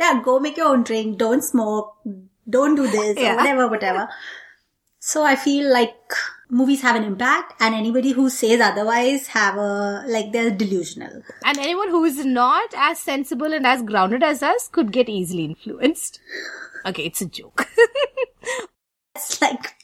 yeah, 0.00 0.20
go 0.24 0.38
make 0.40 0.56
your 0.56 0.68
own 0.68 0.82
drink. 0.82 1.18
Don't 1.18 1.42
smoke. 1.42 1.94
Don't 2.48 2.74
do 2.74 2.88
this 2.88 3.16
Yeah. 3.18 3.34
or 3.34 3.36
whatever, 3.36 3.68
whatever. 3.68 4.08
So 4.98 5.22
I 5.24 5.36
feel 5.36 5.72
like 5.72 5.94
movies 6.52 6.82
have 6.82 6.94
an 6.96 7.02
impact 7.04 7.54
and 7.60 7.74
anybody 7.74 8.12
who 8.12 8.28
says 8.28 8.60
otherwise 8.60 9.28
have 9.28 9.56
a, 9.56 10.04
like 10.06 10.32
they're 10.32 10.50
delusional. 10.50 11.22
and 11.44 11.58
anyone 11.58 11.88
who 11.88 12.04
is 12.04 12.24
not 12.24 12.74
as 12.76 13.00
sensible 13.00 13.54
and 13.54 13.66
as 13.66 13.82
grounded 13.82 14.22
as 14.22 14.42
us 14.42 14.68
could 14.68 14.92
get 14.92 15.08
easily 15.08 15.46
influenced. 15.46 16.20
Okay, 16.84 17.04
it's 17.04 17.20
a 17.22 17.26
joke. 17.26 17.66
It's 19.14 19.42
like, 19.42 19.76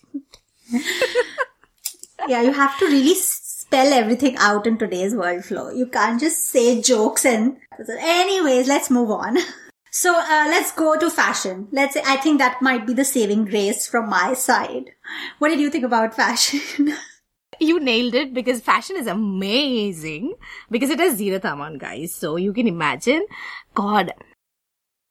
yeah, 2.29 2.41
you 2.41 2.51
have 2.53 2.79
to 2.79 2.87
really 2.87 3.15
spell 3.15 3.93
everything 3.93 4.37
out 4.39 4.67
in 4.67 4.79
today's 4.79 5.15
world 5.15 5.45
flow. 5.45 5.71
You 5.71 5.87
can't 5.87 6.19
just 6.19 6.47
say 6.47 6.81
jokes 6.81 7.27
and, 7.27 7.59
anyways, 8.01 8.67
let's 8.69 8.91
move 8.91 9.11
on. 9.11 9.37
So, 9.91 10.15
uh, 10.15 10.47
let's 10.49 10.73
go 10.73 10.99
to 10.99 11.11
fashion. 11.11 11.69
Let's 11.73 11.95
say, 11.95 12.03
I 12.07 12.17
think 12.17 12.39
that 12.39 12.61
might 12.61 12.87
be 12.87 12.95
the 12.95 13.05
saving 13.05 13.47
grace 13.47 13.87
from 13.87 14.09
my 14.11 14.35
side. 14.35 14.91
What 15.39 15.49
did 15.49 15.61
you 15.61 15.71
think 15.71 15.85
about 15.85 16.15
fashion? 16.15 16.95
you 17.61 17.81
nailed 17.81 18.15
it 18.15 18.35
because 18.35 18.61
fashion 18.61 18.97
is 18.97 19.07
amazing 19.07 20.35
because 20.71 20.91
it 20.91 20.99
has 20.99 21.19
Zeenat 21.19 21.45
Aman, 21.45 21.79
guys. 21.79 22.15
So 22.15 22.37
you 22.37 22.53
can 22.53 22.67
imagine, 22.67 23.27
God, 23.75 24.13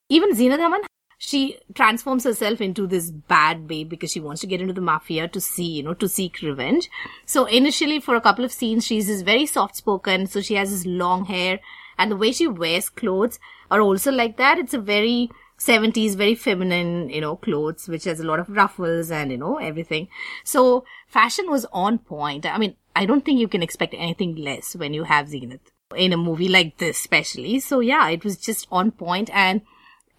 even 0.09 0.33
Zeenat 0.33 0.59
Aman, 0.59 0.81
she 1.17 1.57
transforms 1.73 2.23
herself 2.23 2.61
into 2.61 2.85
this 2.85 3.09
bad 3.09 3.67
babe 3.67 3.89
because 3.89 4.11
she 4.11 4.19
wants 4.19 4.41
to 4.41 4.47
get 4.47 4.61
into 4.61 4.73
the 4.73 4.81
mafia 4.81 5.27
to 5.27 5.41
see, 5.41 5.65
you 5.65 5.83
know, 5.83 5.95
to 5.95 6.07
seek 6.07 6.41
revenge. 6.41 6.89
So 7.25 7.45
initially 7.45 7.99
for 7.99 8.15
a 8.15 8.21
couple 8.21 8.45
of 8.45 8.51
scenes, 8.51 8.85
she's 8.85 9.07
this 9.07 9.21
very 9.21 9.47
soft 9.47 9.75
spoken. 9.75 10.27
So 10.27 10.41
she 10.41 10.53
has 10.55 10.69
this 10.69 10.85
long 10.85 11.25
hair 11.25 11.59
and 11.97 12.11
the 12.11 12.17
way 12.17 12.31
she 12.31 12.47
wears 12.47 12.89
clothes 12.89 13.39
are 13.69 13.81
also 13.81 14.11
like 14.11 14.37
that. 14.37 14.57
It's 14.57 14.73
a 14.73 14.79
very 14.79 15.29
70s, 15.59 16.15
very 16.15 16.35
feminine, 16.35 17.09
you 17.09 17.21
know, 17.21 17.35
clothes, 17.35 17.87
which 17.87 18.03
has 18.03 18.19
a 18.19 18.23
lot 18.25 18.39
of 18.39 18.49
ruffles 18.49 19.11
and, 19.11 19.31
you 19.31 19.37
know, 19.37 19.57
everything. 19.57 20.07
So 20.43 20.85
fashion 21.07 21.49
was 21.49 21.65
on 21.73 21.99
point. 21.99 22.45
I 22.45 22.57
mean, 22.57 22.75
I 22.95 23.05
don't 23.05 23.25
think 23.25 23.39
you 23.39 23.47
can 23.47 23.63
expect 23.63 23.93
anything 23.97 24.35
less 24.35 24.75
when 24.75 24.93
you 24.93 25.03
have 25.03 25.27
Zeenat 25.27 25.59
in 25.95 26.13
a 26.13 26.17
movie 26.17 26.49
like 26.49 26.77
this, 26.77 26.99
especially. 26.99 27.59
So 27.59 27.79
yeah, 27.79 28.09
it 28.09 28.23
was 28.23 28.37
just 28.37 28.67
on 28.71 28.91
point 28.91 29.29
and, 29.33 29.61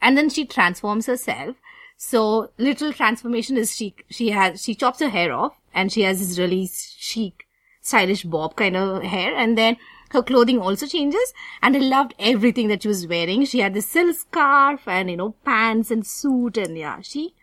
and 0.02 0.16
then 0.16 0.28
she 0.30 0.44
transforms 0.44 1.06
herself. 1.06 1.56
So 1.96 2.50
little 2.58 2.92
transformation 2.92 3.56
is 3.56 3.74
she, 3.74 3.94
she 4.08 4.30
has, 4.30 4.62
she 4.62 4.74
chops 4.74 5.00
her 5.00 5.08
hair 5.08 5.32
off 5.32 5.54
and 5.74 5.92
she 5.92 6.02
has 6.02 6.20
this 6.20 6.38
really 6.38 6.68
chic, 6.72 7.46
stylish 7.80 8.24
bob 8.24 8.56
kind 8.56 8.76
of 8.76 9.02
hair 9.02 9.34
and 9.36 9.58
then 9.58 9.76
her 10.10 10.22
clothing 10.22 10.58
also 10.60 10.86
changes 10.86 11.32
and 11.62 11.76
I 11.76 11.80
loved 11.80 12.14
everything 12.18 12.68
that 12.68 12.82
she 12.82 12.88
was 12.88 13.06
wearing. 13.06 13.44
She 13.44 13.60
had 13.60 13.74
the 13.74 13.82
silk 13.82 14.16
scarf 14.16 14.86
and, 14.86 15.10
you 15.10 15.16
know, 15.16 15.34
pants 15.44 15.90
and 15.90 16.06
suit 16.06 16.56
and 16.56 16.76
yeah, 16.76 17.00
she 17.02 17.34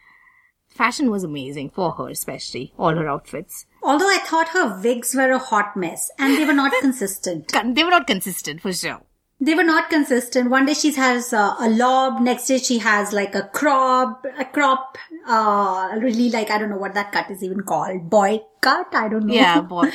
fashion 0.69 1.09
was 1.09 1.23
amazing 1.23 1.69
for 1.69 1.91
her, 1.93 2.09
especially 2.09 2.73
all 2.77 2.95
her 2.95 3.07
outfits. 3.07 3.65
Although 3.81 4.09
I 4.09 4.17
thought 4.17 4.49
her 4.49 4.81
wigs 4.81 5.15
were 5.15 5.31
a 5.31 5.39
hot 5.39 5.77
mess 5.77 6.09
and 6.19 6.37
they 6.37 6.45
were 6.45 6.53
not 6.53 6.73
consistent. 6.81 7.51
They 7.75 7.83
were 7.83 7.91
not 7.91 8.07
consistent 8.07 8.61
for 8.61 8.73
sure. 8.73 9.01
They 9.39 9.53
were 9.53 9.63
not 9.63 9.89
consistent. 9.89 10.49
One 10.49 10.65
day 10.65 10.73
she 10.73 10.93
has 10.93 11.33
uh, 11.33 11.55
a 11.59 11.69
lob, 11.69 12.21
next 12.21 12.47
day 12.47 12.57
she 12.57 12.77
has 12.79 13.11
like 13.11 13.35
a 13.35 13.43
crop, 13.43 14.25
a 14.39 14.45
crop, 14.45 14.97
uh, 15.27 15.89
really 15.99 16.29
like, 16.29 16.49
I 16.49 16.57
don't 16.57 16.69
know 16.69 16.77
what 16.77 16.93
that 16.93 17.11
cut 17.11 17.29
is 17.29 17.43
even 17.43 17.61
called. 17.63 18.09
Boy 18.09 18.39
cut? 18.61 18.87
I 18.93 19.09
don't 19.09 19.27
know. 19.27 19.33
Yeah, 19.33 19.61
boy. 19.75 19.91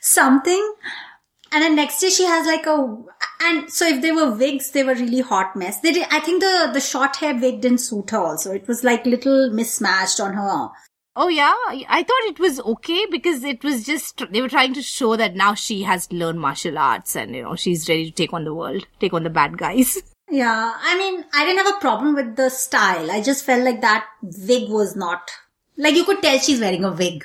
Something. 0.00 0.74
And 1.52 1.62
then 1.62 1.76
next 1.76 2.00
day 2.00 2.08
she 2.08 2.24
has 2.24 2.46
like 2.46 2.66
a, 2.66 2.96
and 3.42 3.70
so 3.70 3.86
if 3.86 4.00
they 4.00 4.10
were 4.10 4.30
wigs, 4.30 4.70
they 4.70 4.84
were 4.84 4.94
really 4.94 5.20
hot 5.20 5.54
mess. 5.54 5.80
They 5.80 5.92
did, 5.92 6.06
I 6.10 6.20
think 6.20 6.40
the, 6.42 6.70
the 6.72 6.80
short 6.80 7.16
hair 7.16 7.34
wig 7.34 7.60
didn't 7.60 7.78
suit 7.78 8.10
her 8.10 8.18
also. 8.18 8.52
It 8.52 8.66
was 8.66 8.82
like 8.82 9.04
little 9.04 9.50
mismatched 9.50 10.18
on 10.18 10.32
her. 10.32 10.70
Oh 11.14 11.28
yeah, 11.28 11.52
I 11.88 12.02
thought 12.04 12.30
it 12.30 12.40
was 12.40 12.58
okay 12.60 13.04
because 13.10 13.44
it 13.44 13.62
was 13.62 13.84
just 13.84 14.22
they 14.30 14.40
were 14.40 14.48
trying 14.48 14.72
to 14.72 14.82
show 14.82 15.14
that 15.16 15.34
now 15.34 15.52
she 15.52 15.82
has 15.82 16.10
learned 16.10 16.40
martial 16.40 16.78
arts 16.78 17.14
and 17.14 17.36
you 17.36 17.42
know 17.42 17.54
she's 17.54 17.86
ready 17.86 18.06
to 18.06 18.10
take 18.10 18.32
on 18.32 18.44
the 18.44 18.54
world, 18.54 18.86
take 18.98 19.12
on 19.12 19.22
the 19.22 19.30
bad 19.30 19.58
guys. 19.58 19.98
Yeah, 20.30 20.72
I 20.80 20.96
mean, 20.96 21.26
I 21.34 21.44
didn't 21.44 21.62
have 21.66 21.76
a 21.76 21.80
problem 21.80 22.14
with 22.14 22.36
the 22.36 22.48
style. 22.48 23.10
I 23.10 23.20
just 23.20 23.44
felt 23.44 23.64
like 23.64 23.82
that 23.82 24.06
wig 24.22 24.70
was 24.70 24.96
not, 24.96 25.30
like 25.76 25.94
you 25.94 26.06
could 26.06 26.22
tell 26.22 26.38
she's 26.38 26.58
wearing 26.58 26.84
a 26.84 26.90
wig. 26.90 27.22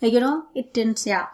Like, 0.00 0.12
you 0.12 0.20
know, 0.20 0.44
it 0.54 0.72
didn't, 0.72 1.04
yeah. 1.06 1.26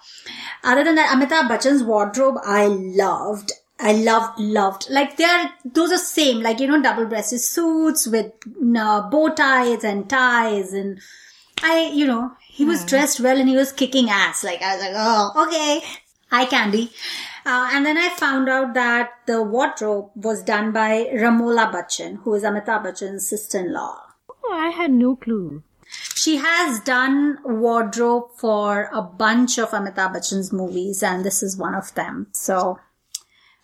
Other 0.62 0.84
than 0.84 0.94
that, 0.94 1.14
Amitabh 1.14 1.48
Bachchan's 1.48 1.82
wardrobe, 1.82 2.36
I 2.44 2.66
loved. 2.66 3.52
I 3.78 3.92
loved, 3.92 4.38
loved. 4.38 4.86
Like 4.88 5.16
they're, 5.16 5.52
those 5.64 5.92
are 5.92 5.98
same, 5.98 6.40
like, 6.40 6.60
you 6.60 6.66
know, 6.68 6.80
double-breasted 6.80 7.40
suits 7.40 8.06
with 8.06 8.32
uh, 8.78 9.10
bow 9.10 9.28
ties 9.34 9.84
and 9.84 10.08
ties 10.08 10.72
and 10.72 11.00
I, 11.62 11.90
you 11.92 12.06
know, 12.06 12.32
he 12.48 12.64
was 12.64 12.84
dressed 12.84 13.20
well 13.20 13.38
and 13.38 13.48
he 13.48 13.56
was 13.56 13.72
kicking 13.72 14.10
ass. 14.10 14.44
Like, 14.44 14.62
I 14.62 14.76
was 14.76 14.84
like, 14.84 14.94
oh, 14.96 15.46
okay. 15.46 15.80
Eye 16.30 16.46
candy. 16.46 16.90
Uh, 17.44 17.70
and 17.72 17.84
then 17.84 17.98
I 17.98 18.08
found 18.08 18.48
out 18.48 18.74
that 18.74 19.10
the 19.26 19.42
wardrobe 19.42 20.10
was 20.14 20.42
done 20.42 20.72
by 20.72 21.10
Ramola 21.12 21.70
Bachchan, 21.70 22.22
who 22.22 22.34
is 22.34 22.42
Amitabh 22.42 22.84
Bachchan's 22.84 23.28
sister-in-law. 23.28 24.00
Oh, 24.44 24.52
I 24.52 24.68
had 24.70 24.92
no 24.92 25.16
clue. 25.16 25.62
She 26.14 26.36
has 26.36 26.80
done 26.80 27.38
wardrobe 27.44 28.30
for 28.36 28.88
a 28.92 29.02
bunch 29.02 29.58
of 29.58 29.70
Amitabh 29.70 30.14
Bachchan's 30.14 30.52
movies, 30.52 31.02
and 31.02 31.24
this 31.24 31.42
is 31.42 31.56
one 31.56 31.74
of 31.74 31.92
them. 31.94 32.28
So 32.32 32.78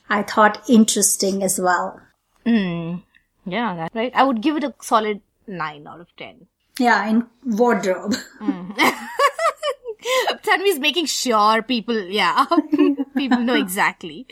I 0.08 0.22
thought 0.22 0.62
interesting 0.68 1.42
as 1.42 1.60
well. 1.60 2.00
Mm. 2.44 3.02
Yeah, 3.46 3.76
that's 3.76 3.94
right. 3.94 4.12
I 4.14 4.24
would 4.24 4.42
give 4.42 4.56
it 4.56 4.64
a 4.64 4.74
solid 4.82 5.20
nine 5.46 5.86
out 5.86 6.00
of 6.00 6.08
ten. 6.16 6.46
Yeah, 6.78 7.08
in 7.08 7.26
wardrobe. 7.44 8.14
Tanvi's 10.42 10.78
making 10.78 11.06
sure 11.06 11.62
people, 11.62 11.98
yeah, 11.98 12.46
people 13.16 13.38
know 13.38 13.54
exactly. 13.54 14.26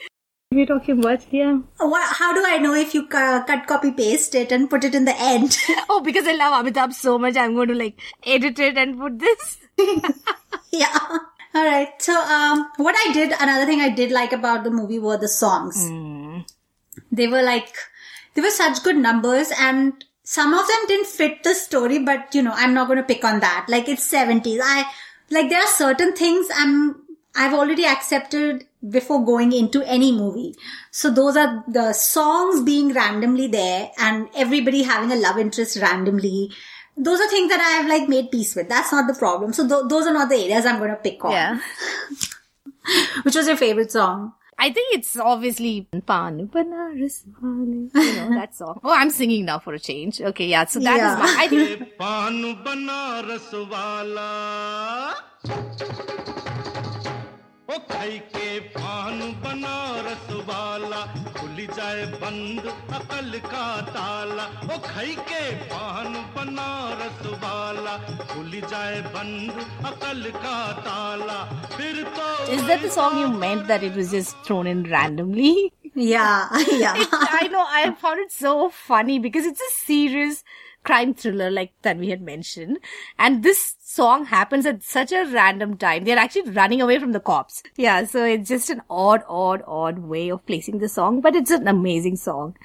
We're 0.51 0.65
talking 0.65 1.01
about, 1.01 1.31
yeah. 1.31 1.59
What, 1.79 2.17
how 2.17 2.33
do 2.33 2.43
I 2.47 2.57
know 2.57 2.73
if 2.73 2.95
you 2.95 3.03
cu- 3.03 3.45
cut, 3.45 3.67
copy, 3.67 3.93
paste 3.93 4.35
it 4.35 4.51
and 4.51 4.71
put 4.71 4.83
it 4.83 4.95
in 4.95 5.05
the 5.05 5.15
end? 5.15 5.59
Oh, 5.91 6.01
because 6.01 6.27
I 6.27 6.33
love 6.33 6.65
Amitabh 6.65 6.95
so 6.95 7.19
much, 7.19 7.37
I'm 7.37 7.55
going 7.55 7.69
to 7.69 7.75
like 7.75 8.01
edit 8.27 8.59
it 8.59 8.79
and 8.79 8.99
put 8.99 9.19
this. 9.19 9.59
yeah. 10.73 10.99
All 11.55 11.65
right. 11.65 11.91
So, 12.01 12.15
um, 12.15 12.71
what 12.79 12.95
I 12.97 13.13
did, 13.13 13.33
another 13.39 13.67
thing 13.67 13.83
I 13.83 13.91
did 13.91 14.11
like 14.11 14.33
about 14.33 14.65
the 14.65 14.71
movie 14.71 14.99
were 14.99 15.19
the 15.19 15.29
songs. 15.29 15.85
They 17.13 17.27
were 17.27 17.43
like, 17.43 17.75
they 18.35 18.41
were 18.41 18.51
such 18.51 18.83
good 18.83 18.97
numbers 18.97 19.53
and 19.61 20.03
some 20.25 20.55
of 20.55 20.67
them 20.67 20.87
didn't 20.87 21.09
fit 21.09 21.43
the 21.43 21.55
story, 21.55 21.99
but 21.99 22.35
you 22.35 22.41
know, 22.43 22.53
I'm 22.55 22.73
not 22.73 22.87
going 22.87 22.99
to 22.99 23.03
pick 23.15 23.23
on 23.23 23.41
that. 23.41 23.67
Like 23.69 23.87
it's 23.87 24.11
70s. 24.11 24.61
I, 24.63 24.91
like 25.31 25.51
there 25.51 25.61
are 25.61 25.67
certain 25.67 26.15
things 26.15 26.47
I'm, 26.55 27.03
I've 27.37 27.53
already 27.53 27.85
accepted 27.85 28.65
before 28.87 29.25
going 29.25 29.53
into 29.53 29.83
any 29.83 30.13
movie. 30.13 30.55
So 30.91 31.11
those 31.11 31.37
are 31.37 31.65
the 31.69 31.93
songs 31.93 32.63
being 32.63 32.93
randomly 32.93 33.47
there 33.47 33.91
and 33.99 34.29
everybody 34.37 34.83
having 34.83 35.11
a 35.13 35.17
love 35.17 35.39
interest 35.39 35.77
randomly. 35.81 36.51
Those 36.97 37.21
are 37.21 37.29
things 37.29 37.49
that 37.51 37.61
I 37.61 37.81
have 37.81 37.89
like 37.89 38.09
made 38.09 38.31
peace 38.31 38.55
with. 38.55 38.69
That's 38.69 38.93
not 38.93 39.07
the 39.07 39.19
problem. 39.19 39.53
So 39.53 39.67
th- 39.69 39.89
those 39.89 40.07
are 40.07 40.13
not 40.13 40.29
the 40.29 40.37
areas 40.37 40.67
I'm 40.67 40.79
going 40.79 40.91
to 40.91 40.97
pick 40.97 41.25
on. 41.25 41.33
Yeah. 41.33 41.61
Which 43.23 43.35
was 43.35 43.47
your 43.47 43.57
favorite 43.57 43.93
song? 43.93 44.33
I 44.61 44.73
think 44.73 44.93
it's 44.93 45.17
obviously 45.17 45.87
Panu 45.95 46.49
Banaras 46.51 47.25
You 47.41 47.91
know, 47.95 48.31
that 48.41 48.57
song. 48.57 48.81
Oh, 48.83 48.93
I'm 48.93 49.11
singing 49.11 49.45
now 49.45 49.61
for 49.61 49.73
a 49.73 49.79
change. 49.79 50.21
Okay, 50.21 50.47
yeah. 50.47 50.65
So 50.65 50.81
that 50.81 50.97
yeah. 50.97 51.15
is 51.15 51.19
my. 51.23 51.37
I 51.39 51.49
think. 56.27 56.35
ओ 57.74 57.78
खाई 57.90 58.18
के 58.36 58.48
पान 58.76 59.20
बनारस 59.44 60.26
वाला 60.48 61.02
खुल 61.38 61.66
जाए 61.76 62.06
बंद 62.24 62.66
अकल 62.98 63.38
का 63.46 63.68
ताला 63.90 64.46
ओ 64.74 64.80
खाई 64.88 65.16
के 65.30 65.44
पान 65.72 66.14
बनारस 66.38 67.22
वाला 67.44 67.96
खुल 68.34 68.60
जाए 68.74 69.00
बंद 69.16 69.64
अकल 69.92 70.30
का 70.44 70.58
ताला 70.88 71.40
फिर 71.78 72.04
तो 72.18 72.28
is 72.58 72.66
that 72.72 72.84
the 72.88 72.92
song 72.98 73.18
you 73.22 73.30
meant 73.46 73.68
that 73.72 73.88
it 73.90 73.96
was 74.02 74.12
just 74.18 74.36
thrown 74.48 74.68
in 74.74 74.84
randomly? 74.96 75.54
Yeah. 75.96 76.50
Yeah. 76.82 76.96
I 77.40 77.48
know, 77.54 77.64
I 77.80 77.82
found 78.04 78.20
it 78.20 78.32
so 78.32 78.70
funny 78.70 79.18
because 79.20 79.46
it's 79.46 79.62
a 79.62 79.72
serious 79.74 80.44
crime 80.89 81.13
thriller 81.13 81.51
like 81.51 81.73
that 81.83 81.99
we 81.99 82.09
had 82.09 82.23
mentioned. 82.23 82.79
And 83.19 83.43
this 83.43 83.75
song 83.81 84.25
happens 84.25 84.65
at 84.65 84.83
such 84.83 85.13
a 85.13 85.27
random 85.27 85.77
time. 85.77 86.05
They're 86.05 86.19
actually 86.19 86.51
running 86.51 86.81
away 86.81 86.99
from 86.99 87.13
the 87.13 87.21
cops. 87.21 87.63
Yeah, 87.77 88.05
so 88.05 88.25
it's 88.25 88.49
just 88.49 88.71
an 88.71 88.81
odd, 88.89 89.23
odd, 89.29 89.63
odd 89.67 89.99
way 89.99 90.31
of 90.31 90.47
placing 90.47 90.79
the 90.79 90.89
song, 90.89 91.21
but 91.21 91.37
it's 91.37 91.51
an 91.51 91.69
amazing 91.69 92.17
song. 92.17 92.57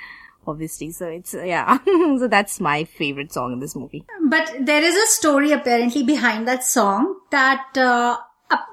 Obviously, 0.47 0.91
so 0.91 1.07
it's, 1.07 1.33
yeah. 1.33 1.77
so 1.85 2.27
that's 2.29 2.59
my 2.61 2.85
favorite 2.85 3.33
song 3.33 3.51
in 3.53 3.59
this 3.59 3.75
movie. 3.75 4.05
But 4.23 4.53
there 4.61 4.83
is 4.83 4.95
a 4.95 5.07
story 5.07 5.51
apparently 5.51 6.03
behind 6.03 6.47
that 6.47 6.63
song 6.63 7.19
that 7.31 7.77
uh, 7.77 8.17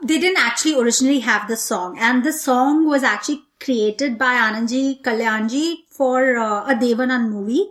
they 0.04 0.19
didn't 0.21 0.42
actually 0.42 0.80
originally 0.80 1.21
have 1.21 1.49
the 1.49 1.57
song, 1.57 1.99
and 1.99 2.25
the 2.25 2.33
song 2.33 2.88
was 2.88 3.02
actually 3.02 3.42
created 3.61 4.19
by 4.19 4.35
Anandji 4.35 5.02
Kalyanji 5.02 5.76
for 5.90 6.37
uh, 6.38 6.71
a 6.71 6.75
Devanand 6.75 7.30
movie, 7.30 7.66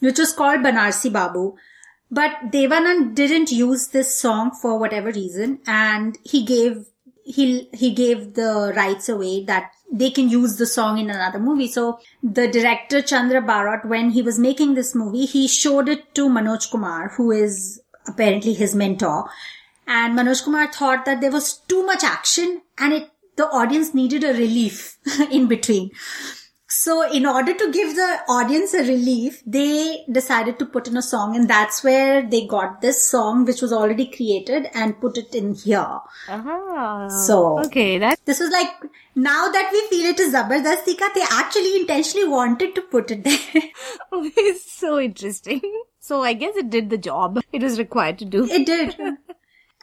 which 0.00 0.18
was 0.18 0.32
called 0.32 0.60
Banarsi 0.60 1.12
Babu. 1.12 1.56
But 2.10 2.52
Devanand 2.52 3.14
didn't 3.14 3.50
use 3.50 3.88
this 3.88 4.14
song 4.14 4.52
for 4.52 4.78
whatever 4.78 5.10
reason, 5.10 5.60
and 5.66 6.16
he 6.24 6.44
gave 6.44 6.86
he 7.24 7.68
he 7.72 7.92
gave 7.92 8.34
the 8.34 8.72
rights 8.76 9.08
away 9.08 9.44
that 9.44 9.72
they 9.92 10.10
can 10.10 10.28
use 10.28 10.56
the 10.56 10.66
song 10.66 10.98
in 10.98 11.10
another 11.10 11.40
movie. 11.40 11.68
So 11.68 11.98
the 12.22 12.46
director 12.48 13.02
Chandra 13.02 13.42
Barot, 13.42 13.84
when 13.84 14.10
he 14.10 14.22
was 14.22 14.38
making 14.38 14.74
this 14.74 14.94
movie, 14.94 15.26
he 15.26 15.48
showed 15.48 15.88
it 15.88 16.14
to 16.14 16.28
Manoj 16.28 16.70
Kumar, 16.70 17.08
who 17.10 17.32
is 17.32 17.80
apparently 18.06 18.54
his 18.54 18.74
mentor. 18.74 19.28
And 19.86 20.18
Manoj 20.18 20.44
Kumar 20.44 20.72
thought 20.72 21.04
that 21.04 21.20
there 21.20 21.30
was 21.30 21.58
too 21.68 21.84
much 21.84 22.04
action 22.04 22.62
and 22.78 22.92
it 22.92 23.10
the 23.36 23.46
audience 23.48 23.92
needed 23.94 24.24
a 24.24 24.32
relief 24.32 24.98
in 25.30 25.46
between. 25.46 25.90
So 26.78 26.94
in 27.18 27.24
order 27.24 27.52
to 27.60 27.66
give 27.72 27.94
the 27.96 28.08
audience 28.28 28.74
a 28.74 28.80
relief, 28.80 29.42
they 29.46 30.04
decided 30.12 30.58
to 30.58 30.66
put 30.66 30.88
in 30.88 30.96
a 30.98 31.02
song 31.02 31.34
and 31.36 31.48
that's 31.48 31.82
where 31.82 32.22
they 32.34 32.46
got 32.46 32.80
this 32.82 33.02
song, 33.10 33.44
which 33.46 33.62
was 33.62 33.72
already 33.72 34.06
created 34.16 34.68
and 34.74 35.00
put 35.00 35.16
it 35.16 35.34
in 35.34 35.54
here. 35.54 36.00
Ah, 36.28 37.08
So- 37.08 37.60
okay, 37.66 37.96
that 37.98 38.20
This 38.26 38.40
was 38.40 38.50
like, 38.50 38.68
now 39.14 39.48
that 39.56 39.70
we 39.72 39.80
feel 39.88 40.10
it 40.10 40.20
is 40.20 40.34
Zabardasti 40.34 40.98
Ka, 40.98 41.10
they 41.14 41.24
actually 41.30 41.76
intentionally 41.80 42.28
wanted 42.28 42.74
to 42.74 42.82
put 42.82 43.10
it 43.10 43.24
there. 43.24 43.62
oh, 44.12 44.30
it's 44.36 44.70
so 44.70 44.98
interesting. 45.00 45.62
So 45.98 46.22
I 46.22 46.34
guess 46.34 46.56
it 46.56 46.68
did 46.70 46.90
the 46.90 46.98
job 46.98 47.40
it 47.52 47.62
was 47.62 47.78
required 47.78 48.18
to 48.18 48.26
do. 48.26 48.44
it 48.44 48.66
did. 48.66 48.96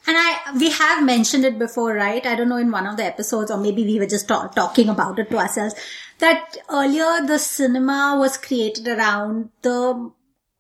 And 0.06 0.18
I, 0.20 0.54
we 0.60 0.70
have 0.70 1.04
mentioned 1.06 1.46
it 1.46 1.58
before, 1.58 1.94
right? 1.94 2.26
I 2.26 2.36
don't 2.36 2.50
know 2.50 2.58
in 2.58 2.72
one 2.72 2.86
of 2.88 2.98
the 2.98 3.06
episodes, 3.06 3.50
or 3.50 3.58
maybe 3.58 3.84
we 3.86 4.00
were 4.00 4.06
just 4.06 4.28
ta- 4.28 4.48
talking 4.50 4.90
about 4.90 5.18
it 5.18 5.30
to 5.30 5.38
ourselves, 5.38 5.76
that 6.24 6.58
earlier 6.70 7.26
the 7.28 7.38
cinema 7.38 8.16
was 8.18 8.38
created 8.38 8.88
around 8.88 9.50
the 9.62 10.12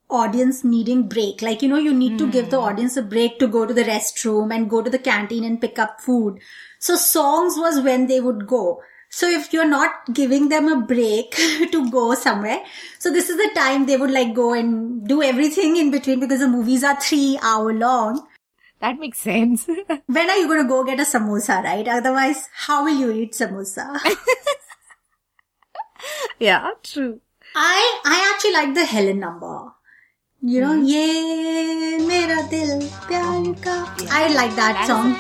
audience 0.10 0.64
needing 0.64 1.08
break. 1.08 1.42
Like, 1.42 1.62
you 1.62 1.70
know, 1.70 1.78
you 1.78 1.94
need 1.94 2.18
to 2.20 2.30
give 2.30 2.50
the 2.50 2.60
hmm. 2.60 2.66
audience 2.66 2.98
a 2.98 3.02
break 3.02 3.40
to 3.40 3.48
go 3.48 3.66
to 3.66 3.74
the 3.74 3.84
restroom 3.84 4.54
and 4.54 4.70
go 4.70 4.82
to 4.82 4.90
the 4.90 5.00
canteen 5.00 5.44
and 5.44 5.62
pick 5.62 5.80
up 5.80 6.02
food. 6.02 6.40
So 6.80 6.96
songs 6.96 7.56
was 7.58 7.82
when 7.82 8.08
they 8.08 8.20
would 8.20 8.46
go. 8.46 8.82
So 9.10 9.30
if 9.30 9.54
you're 9.54 9.70
not 9.70 10.14
giving 10.14 10.50
them 10.50 10.68
a 10.68 10.82
break 10.82 11.32
to 11.72 11.90
go 11.92 12.14
somewhere, 12.16 12.62
so 13.00 13.12
this 13.12 13.30
is 13.30 13.38
the 13.38 13.52
time 13.56 13.86
they 13.86 13.96
would 13.96 14.12
like 14.12 14.34
go 14.34 14.54
and 14.54 15.08
do 15.08 15.22
everything 15.22 15.78
in 15.78 15.92
between 15.92 16.20
because 16.20 16.40
the 16.40 16.48
movies 16.48 16.84
are 16.84 17.00
three 17.00 17.40
hour 17.42 17.74
long. 17.74 18.26
That 18.80 19.00
makes 19.00 19.20
sense. 19.20 19.66
When 19.68 20.30
are 20.30 20.38
you 20.38 20.48
going 20.48 20.64
to 20.64 20.68
go 20.68 20.84
get 20.84 21.00
a 21.00 21.04
samosa, 21.04 21.64
right? 21.64 21.88
Otherwise, 21.88 22.50
how 22.54 22.84
will 22.84 23.00
you 23.00 23.12
eat 23.12 23.34
samosa? 23.34 23.98
yeah, 26.40 26.72
true. 26.84 27.20
I, 27.56 28.02
I 28.06 28.34
actually 28.34 28.54
like 28.54 28.74
the 28.74 28.86
Helen 28.86 29.20
number. 29.20 29.72
You 30.42 30.62
know, 30.62 30.74
mm. 30.74 30.88
ye 30.88 32.06
mera 32.06 32.48
dil 32.50 32.82
pyar 33.08 33.56
ka. 33.64 33.96
I 34.12 34.34
like 34.34 34.56
that 34.56 34.86
song. 34.88 35.16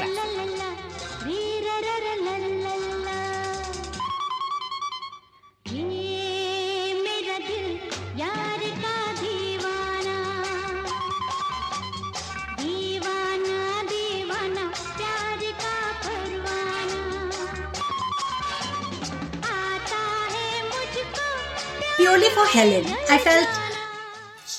Helen, 22.53 22.86
I 23.10 23.17
felt, 23.17 23.50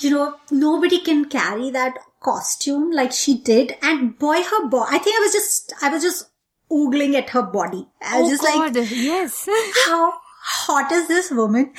you 0.03 0.11
know, 0.11 0.35
nobody 0.51 0.99
can 0.99 1.27
carry 1.27 1.71
that 1.71 1.97
costume 2.19 2.91
like 2.91 3.13
she 3.13 3.39
did. 3.39 3.77
And 3.83 4.19
boy, 4.19 4.43
her 4.43 4.67
body, 4.67 4.97
I 4.97 4.99
think 4.99 5.15
I 5.17 5.21
was 5.21 5.33
just, 5.33 5.73
I 5.81 5.91
was 5.91 6.03
just 6.03 6.29
oogling 6.69 7.15
at 7.15 7.31
her 7.31 7.43
body. 7.43 7.87
I 8.03 8.21
was 8.21 8.31
Oh 8.31 8.31
just 8.33 8.43
like, 8.43 8.75
God, 8.75 8.91
yes. 8.91 9.49
how 9.87 10.13
hot 10.43 10.91
is 10.91 11.07
this 11.07 11.31
woman? 11.31 11.73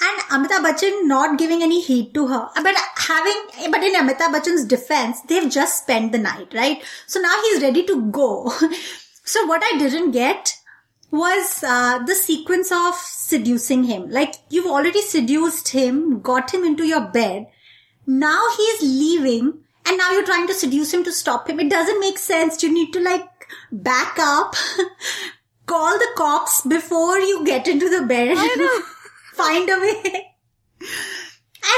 And 0.00 0.20
Amitabh 0.30 0.64
Bachchan 0.64 1.08
not 1.08 1.40
giving 1.40 1.60
any 1.60 1.80
heat 1.80 2.14
to 2.14 2.28
her. 2.28 2.48
But 2.54 2.76
having, 2.94 3.72
but 3.72 3.82
in 3.82 3.94
Amitabh 3.94 4.32
Bachchan's 4.32 4.64
defense, 4.64 5.22
they've 5.22 5.50
just 5.50 5.82
spent 5.82 6.12
the 6.12 6.18
night, 6.18 6.54
right? 6.54 6.80
So 7.08 7.18
now 7.18 7.34
he's 7.42 7.62
ready 7.62 7.84
to 7.84 8.08
go. 8.12 8.52
so 9.24 9.44
what 9.46 9.64
I 9.64 9.76
didn't 9.76 10.12
get 10.12 10.54
was 11.10 11.64
uh, 11.66 11.98
the 12.04 12.14
sequence 12.14 12.70
of 12.70 12.94
seducing 12.94 13.84
him. 13.84 14.10
Like 14.10 14.34
you've 14.50 14.66
already 14.66 15.02
seduced 15.02 15.68
him, 15.68 16.20
got 16.20 16.52
him 16.52 16.64
into 16.64 16.84
your 16.84 17.08
bed. 17.08 17.46
Now 18.06 18.42
he's 18.56 18.82
leaving 18.82 19.64
and 19.86 19.96
now 19.96 20.12
you're 20.12 20.26
trying 20.26 20.46
to 20.46 20.54
seduce 20.54 20.92
him 20.92 21.04
to 21.04 21.12
stop 21.12 21.48
him. 21.48 21.60
It 21.60 21.70
doesn't 21.70 22.00
make 22.00 22.18
sense. 22.18 22.62
You 22.62 22.72
need 22.72 22.92
to 22.92 23.00
like 23.00 23.28
back 23.72 24.18
up, 24.18 24.54
call 25.66 25.98
the 25.98 26.08
cops 26.16 26.62
before 26.66 27.18
you 27.18 27.44
get 27.44 27.68
into 27.68 27.88
the 27.88 28.06
bed. 28.06 28.36
Find 29.34 29.68
a 29.68 29.78
way. 29.80 30.34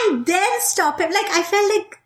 And 0.06 0.26
then 0.26 0.60
stop 0.60 1.00
him. 1.00 1.10
Like 1.10 1.30
I 1.30 1.42
felt 1.42 1.72
like 1.76 1.99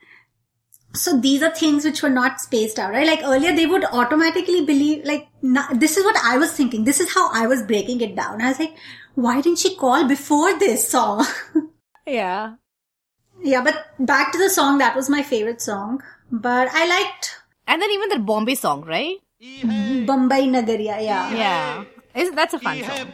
so 0.95 1.21
these 1.21 1.43
are 1.43 1.51
things 1.51 1.85
which 1.85 2.03
were 2.03 2.11
not 2.11 2.41
spaced 2.41 2.79
out, 2.79 2.93
right? 2.93 3.07
Like 3.07 3.23
earlier, 3.25 3.55
they 3.55 3.67
would 3.67 3.85
automatically 3.85 4.65
believe, 4.65 5.05
like, 5.05 5.29
na- 5.43 5.73
this 5.73 5.97
is 5.97 6.05
what 6.05 6.17
I 6.25 6.39
was 6.39 6.53
thinking. 6.53 6.85
This 6.85 7.01
is 7.01 7.13
how 7.13 7.31
I 7.33 7.47
was 7.47 7.63
breaking 7.63 8.01
it 8.01 8.15
down. 8.15 8.41
I 8.41 8.49
was 8.49 8.59
like, 8.59 8.77
why 9.15 9.41
didn't 9.41 9.59
she 9.59 9.77
call 9.77 10.07
before 10.07 10.59
this 10.59 10.89
song? 10.89 11.27
yeah. 12.07 12.55
yeah, 13.43 13.63
but 13.63 13.87
back 13.99 14.33
to 14.33 14.39
the 14.39 14.51
song, 14.51 14.79
that 14.79 14.95
was 14.97 15.11
my 15.11 15.23
favorite 15.23 15.61
song. 15.61 16.03
But 16.31 16.69
I 16.73 16.87
liked 16.89 17.37
And 17.67 17.81
then 17.81 17.91
even 17.91 18.09
the 18.11 18.19
Bombay 18.19 18.55
song, 18.55 18.83
right? 18.85 19.17
Bombay 20.07 20.47
Nagaria, 20.47 21.03
yeah. 21.03 21.35
Yeah. 21.35 21.85
Is 22.15 22.31
that's 22.31 22.55
a 22.55 22.59
fun 22.61 22.77
है 22.77 22.87
song. 22.87 23.09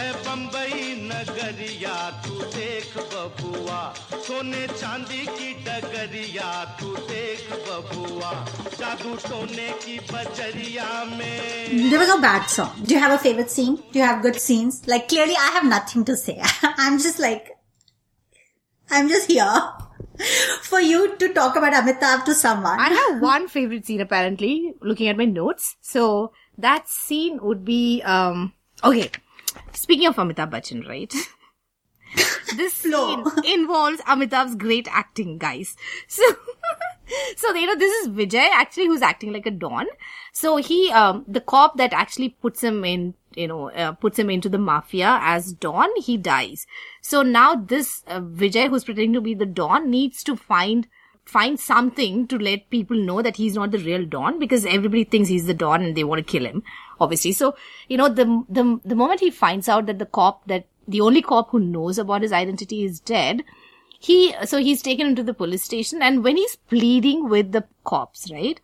है 0.00 0.12
बम्बई 0.26 0.82
नगरिया 1.10 1.94
तू 2.26 2.34
देख 2.56 2.96
बबुआ 3.12 3.80
सोने 4.26 4.66
चांदी 4.68 5.24
की 5.38 5.52
डगरिया 5.68 6.50
तू 6.80 6.94
देख 7.10 7.52
बबुआ 7.68 8.32
जादू 8.78 9.14
टोने 9.28 9.68
की 9.84 9.98
बजरिया 10.12 10.88
में 11.16 11.90
There 11.90 11.98
was 12.04 12.08
no 12.08 12.20
bad 12.20 12.48
song. 12.56 12.72
Do 12.84 12.94
you 12.94 13.00
have 13.00 13.12
a 13.12 13.18
favorite 13.26 13.50
scene? 13.50 13.76
Do 13.92 13.98
you 13.98 14.04
have 14.04 14.22
good 14.22 14.40
scenes? 14.46 14.80
Like, 14.86 15.08
clearly, 15.08 15.36
I 15.46 15.50
have 15.58 15.64
nothing 15.72 16.04
to 16.10 16.16
say. 16.16 16.40
I'm 16.62 16.98
just 16.98 17.18
like, 17.18 17.50
I'm 18.90 19.08
just 19.08 19.30
here 19.30 19.60
for 20.62 20.80
you 20.80 21.16
to 21.16 21.32
talk 21.34 21.56
about 21.56 21.72
Amitabh 21.72 22.24
to 22.24 22.34
someone. 22.34 22.78
I 22.78 22.88
have 23.00 23.20
one 23.20 23.48
favorite 23.48 23.86
scene 23.86 24.00
apparently, 24.00 24.74
looking 24.80 25.08
at 25.08 25.16
my 25.16 25.24
notes. 25.24 25.76
So 25.80 26.32
that 26.58 26.88
scene 26.88 27.38
would 27.42 27.64
be 27.64 28.02
um 28.02 28.52
okay. 28.82 29.10
Speaking 29.73 30.07
of 30.07 30.15
Amitabh 30.15 30.51
Bachchan, 30.51 30.87
right? 30.87 31.13
this 32.57 32.73
scene 32.73 33.23
involves 33.45 34.01
Amitabh's 34.01 34.55
great 34.55 34.87
acting, 34.91 35.37
guys. 35.37 35.75
So 36.07 36.23
so 37.37 37.53
you 37.53 37.67
know 37.67 37.75
this 37.75 37.91
is 38.01 38.09
Vijay 38.09 38.49
actually 38.53 38.87
who's 38.87 39.01
acting 39.01 39.33
like 39.33 39.45
a 39.45 39.51
don. 39.51 39.87
So 40.33 40.57
he 40.57 40.91
um 40.91 41.25
the 41.27 41.41
cop 41.41 41.77
that 41.77 41.93
actually 41.93 42.29
puts 42.29 42.63
him 42.63 42.83
in 42.85 43.13
you 43.35 43.47
know 43.47 43.69
uh, 43.71 43.93
puts 43.93 44.19
him 44.19 44.29
into 44.29 44.49
the 44.49 44.57
mafia 44.57 45.19
as 45.21 45.53
Don 45.53 45.89
he 45.97 46.17
dies. 46.17 46.67
So 47.01 47.21
now 47.21 47.55
this 47.55 48.03
uh, 48.07 48.21
Vijay 48.21 48.69
who's 48.69 48.83
pretending 48.83 49.13
to 49.13 49.21
be 49.21 49.33
the 49.33 49.45
Don 49.45 49.89
needs 49.89 50.23
to 50.23 50.35
find 50.35 50.87
find 51.25 51.59
something 51.59 52.27
to 52.27 52.37
let 52.37 52.69
people 52.69 52.97
know 52.97 53.21
that 53.21 53.37
he's 53.37 53.55
not 53.55 53.71
the 53.71 53.77
real 53.77 54.05
Don 54.05 54.39
because 54.39 54.65
everybody 54.65 55.03
thinks 55.03 55.29
he's 55.29 55.45
the 55.45 55.53
Don 55.53 55.81
and 55.83 55.95
they 55.95 56.03
want 56.03 56.19
to 56.19 56.31
kill 56.31 56.45
him, 56.45 56.63
obviously. 57.01 57.31
So, 57.31 57.55
you 57.87 57.97
know, 57.97 58.07
the, 58.07 58.25
the, 58.47 58.79
the 58.85 58.95
moment 58.95 59.19
he 59.19 59.31
finds 59.31 59.67
out 59.67 59.85
that 59.87 59.99
the 59.99 60.05
cop, 60.05 60.47
that 60.47 60.67
the 60.87 61.01
only 61.01 61.21
cop 61.21 61.49
who 61.49 61.59
knows 61.59 61.97
about 61.97 62.21
his 62.21 62.31
identity 62.31 62.83
is 62.83 62.99
dead, 62.99 63.43
he, 63.99 64.33
so 64.45 64.57
he's 64.57 64.81
taken 64.81 65.07
into 65.07 65.23
the 65.23 65.33
police 65.33 65.63
station 65.63 66.01
and 66.01 66.23
when 66.23 66.37
he's 66.37 66.55
pleading 66.55 67.29
with 67.29 67.51
the 67.51 67.65
cops, 67.83 68.31
right? 68.31 68.59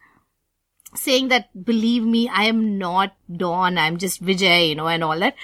Saying 0.95 1.27
that, 1.27 1.65
believe 1.65 2.03
me, 2.03 2.29
I 2.29 2.45
am 2.45 2.77
not 2.77 3.15
Don, 3.35 3.77
I'm 3.77 3.97
just 3.97 4.23
Vijay, 4.23 4.69
you 4.69 4.75
know, 4.75 4.87
and 4.87 5.03
all 5.03 5.19
that 5.19 5.35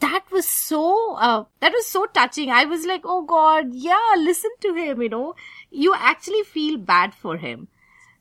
that 0.00 0.24
was 0.30 0.46
so 0.46 1.14
uh, 1.14 1.44
that 1.60 1.72
was 1.72 1.86
so 1.86 2.06
touching 2.06 2.50
i 2.50 2.64
was 2.64 2.84
like 2.84 3.02
oh 3.04 3.22
god 3.22 3.72
yeah 3.72 4.14
listen 4.18 4.50
to 4.60 4.74
him 4.74 5.00
you 5.00 5.08
know 5.08 5.34
you 5.70 5.94
actually 5.96 6.42
feel 6.42 6.76
bad 6.76 7.14
for 7.14 7.36
him 7.38 7.68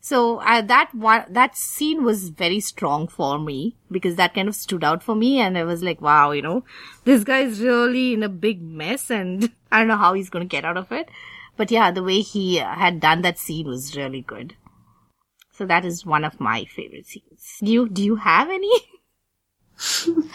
so 0.04 0.38
uh, 0.38 0.62
that 0.62 0.94
one 0.96 1.24
that 1.30 1.56
scene 1.56 2.04
was 2.04 2.30
very 2.30 2.60
strong 2.60 3.08
for 3.08 3.38
me 3.38 3.76
because 3.92 4.16
that 4.16 4.34
kind 4.34 4.48
of 4.48 4.56
stood 4.56 4.84
out 4.84 5.04
for 5.04 5.14
me 5.16 5.40
and 5.40 5.58
i 5.58 5.64
was 5.64 5.84
like 5.84 6.02
wow 6.02 6.32
you 6.32 6.42
know 6.42 6.64
this 7.06 7.24
guy 7.24 7.42
is 7.42 7.62
really 7.62 8.14
in 8.14 8.24
a 8.24 8.30
big 8.30 8.62
mess 8.62 9.12
and 9.12 9.52
i 9.72 9.78
don't 9.78 9.88
know 9.88 9.98
how 9.98 10.14
he's 10.14 10.30
going 10.30 10.44
to 10.48 10.56
get 10.56 10.66
out 10.66 10.78
of 10.78 10.92
it. 10.92 11.10
But 11.58 11.70
yeah 11.70 11.92
the 11.92 12.04
way 12.04 12.22
he 12.22 12.60
uh, 12.60 12.74
had 12.74 13.00
done 13.00 13.22
that 13.22 13.38
scene 13.38 13.68
was 13.68 13.96
really 13.96 14.22
good. 14.22 14.56
So 15.52 15.66
that 15.66 15.86
is 15.86 16.06
one 16.06 16.24
of 16.24 16.40
my 16.40 16.66
favorite 16.66 17.06
scenes. 17.06 17.58
Do 17.62 17.72
you 17.72 17.88
do 17.88 18.04
you 18.04 18.16
have 18.16 18.50
any? 18.50 18.72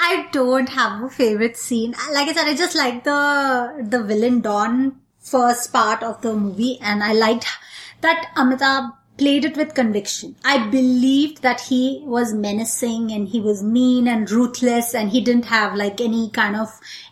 I 0.00 0.28
don't 0.32 0.68
have 0.68 1.02
a 1.02 1.08
favorite 1.08 1.56
scene. 1.56 1.94
Like 2.12 2.28
I 2.28 2.32
said, 2.32 2.48
I 2.48 2.54
just 2.54 2.76
like 2.76 3.04
the 3.04 3.86
the 3.88 4.02
villain 4.02 4.40
Don 4.40 5.00
first 5.18 5.72
part 5.72 6.02
of 6.02 6.20
the 6.22 6.34
movie, 6.34 6.78
and 6.80 7.02
I 7.02 7.12
liked 7.12 7.46
that 8.00 8.30
Amitabh 8.36 8.92
played 9.18 9.44
it 9.44 9.56
with 9.56 9.74
conviction. 9.74 10.36
I 10.44 10.68
believed 10.68 11.42
that 11.42 11.60
he 11.60 12.02
was 12.04 12.32
menacing 12.32 13.10
and 13.12 13.28
he 13.28 13.40
was 13.40 13.62
mean 13.62 14.08
and 14.08 14.30
ruthless 14.30 14.94
and 14.94 15.10
he 15.10 15.20
didn't 15.20 15.46
have 15.46 15.74
like 15.74 16.00
any 16.00 16.30
kind 16.30 16.56
of 16.56 16.68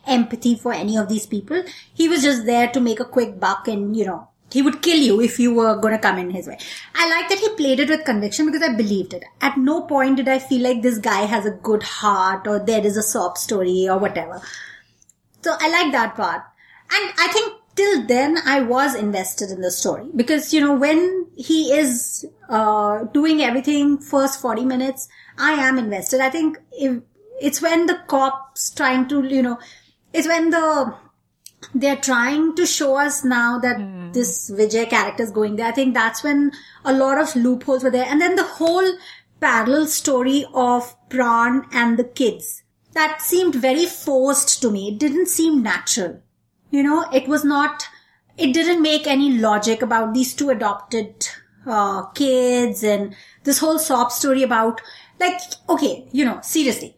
empathy 0.06 0.54
for 0.54 0.72
any 0.72 0.96
of 0.96 1.08
these 1.08 1.26
people. 1.26 1.62
He 1.92 2.08
was 2.08 2.22
just 2.22 2.46
there 2.46 2.70
to 2.70 2.80
make 2.80 3.00
a 3.00 3.04
quick 3.04 3.38
buck 3.40 3.68
and, 3.68 3.96
you 3.96 4.06
know, 4.06 4.28
he 4.50 4.62
would 4.62 4.80
kill 4.80 4.98
you 4.98 5.20
if 5.20 5.40
you 5.40 5.52
were 5.52 5.76
going 5.76 5.92
to 5.92 6.00
come 6.00 6.18
in 6.18 6.30
his 6.30 6.46
way. 6.46 6.56
I 6.94 7.08
like 7.10 7.28
that 7.28 7.38
he 7.38 7.48
played 7.56 7.80
it 7.80 7.88
with 7.88 8.04
conviction 8.04 8.46
because 8.46 8.62
I 8.62 8.74
believed 8.74 9.12
it. 9.12 9.24
At 9.40 9.58
no 9.58 9.82
point 9.82 10.16
did 10.16 10.28
I 10.28 10.38
feel 10.38 10.62
like 10.62 10.82
this 10.82 10.98
guy 10.98 11.22
has 11.22 11.44
a 11.44 11.50
good 11.50 11.82
heart 11.82 12.46
or 12.46 12.60
there 12.60 12.86
is 12.86 12.96
a 12.96 13.02
sob 13.02 13.36
story 13.36 13.88
or 13.88 13.98
whatever. 13.98 14.40
So 15.42 15.56
I 15.60 15.68
like 15.68 15.92
that 15.92 16.14
part. 16.14 16.42
And 16.88 17.12
I 17.18 17.28
think 17.32 17.54
till 17.76 18.06
then 18.06 18.38
I 18.44 18.62
was 18.62 18.94
invested 18.94 19.50
in 19.50 19.60
the 19.60 19.70
story 19.70 20.08
because, 20.16 20.52
you 20.52 20.60
know, 20.60 20.74
when 20.74 21.26
he 21.36 21.72
is, 21.72 22.26
uh, 22.48 23.04
doing 23.04 23.42
everything 23.42 23.98
first 23.98 24.40
40 24.40 24.64
minutes, 24.64 25.08
I 25.38 25.52
am 25.52 25.78
invested. 25.78 26.20
I 26.20 26.30
think 26.30 26.58
if 26.72 27.02
it's 27.40 27.60
when 27.60 27.86
the 27.86 28.00
cops 28.08 28.70
trying 28.70 29.08
to, 29.08 29.22
you 29.24 29.42
know, 29.42 29.58
it's 30.12 30.26
when 30.26 30.50
the, 30.50 30.94
they're 31.74 31.96
trying 31.96 32.56
to 32.56 32.64
show 32.64 32.96
us 32.96 33.24
now 33.24 33.58
that 33.58 34.12
this 34.14 34.50
Vijay 34.50 34.88
character 34.88 35.22
is 35.22 35.30
going 35.30 35.56
there. 35.56 35.66
I 35.66 35.72
think 35.72 35.94
that's 35.94 36.24
when 36.24 36.52
a 36.84 36.92
lot 36.92 37.18
of 37.18 37.36
loopholes 37.36 37.84
were 37.84 37.90
there. 37.90 38.06
And 38.08 38.20
then 38.20 38.36
the 38.36 38.44
whole 38.44 38.92
parallel 39.40 39.86
story 39.86 40.46
of 40.54 40.96
Pran 41.10 41.66
and 41.72 41.98
the 41.98 42.04
kids. 42.04 42.62
That 42.92 43.20
seemed 43.20 43.54
very 43.54 43.84
forced 43.84 44.62
to 44.62 44.70
me. 44.70 44.88
It 44.88 44.98
didn't 44.98 45.26
seem 45.26 45.62
natural. 45.62 46.22
You 46.76 46.82
know, 46.82 47.06
it 47.10 47.26
was 47.26 47.42
not, 47.42 47.88
it 48.36 48.52
didn't 48.52 48.82
make 48.82 49.06
any 49.06 49.38
logic 49.38 49.80
about 49.80 50.12
these 50.12 50.34
two 50.34 50.50
adopted 50.50 51.26
uh, 51.66 52.02
kids 52.08 52.82
and 52.82 53.16
this 53.44 53.60
whole 53.60 53.78
sob 53.78 54.12
story 54.12 54.42
about, 54.42 54.82
like, 55.18 55.40
okay, 55.70 56.06
you 56.12 56.26
know, 56.26 56.40
seriously, 56.42 56.94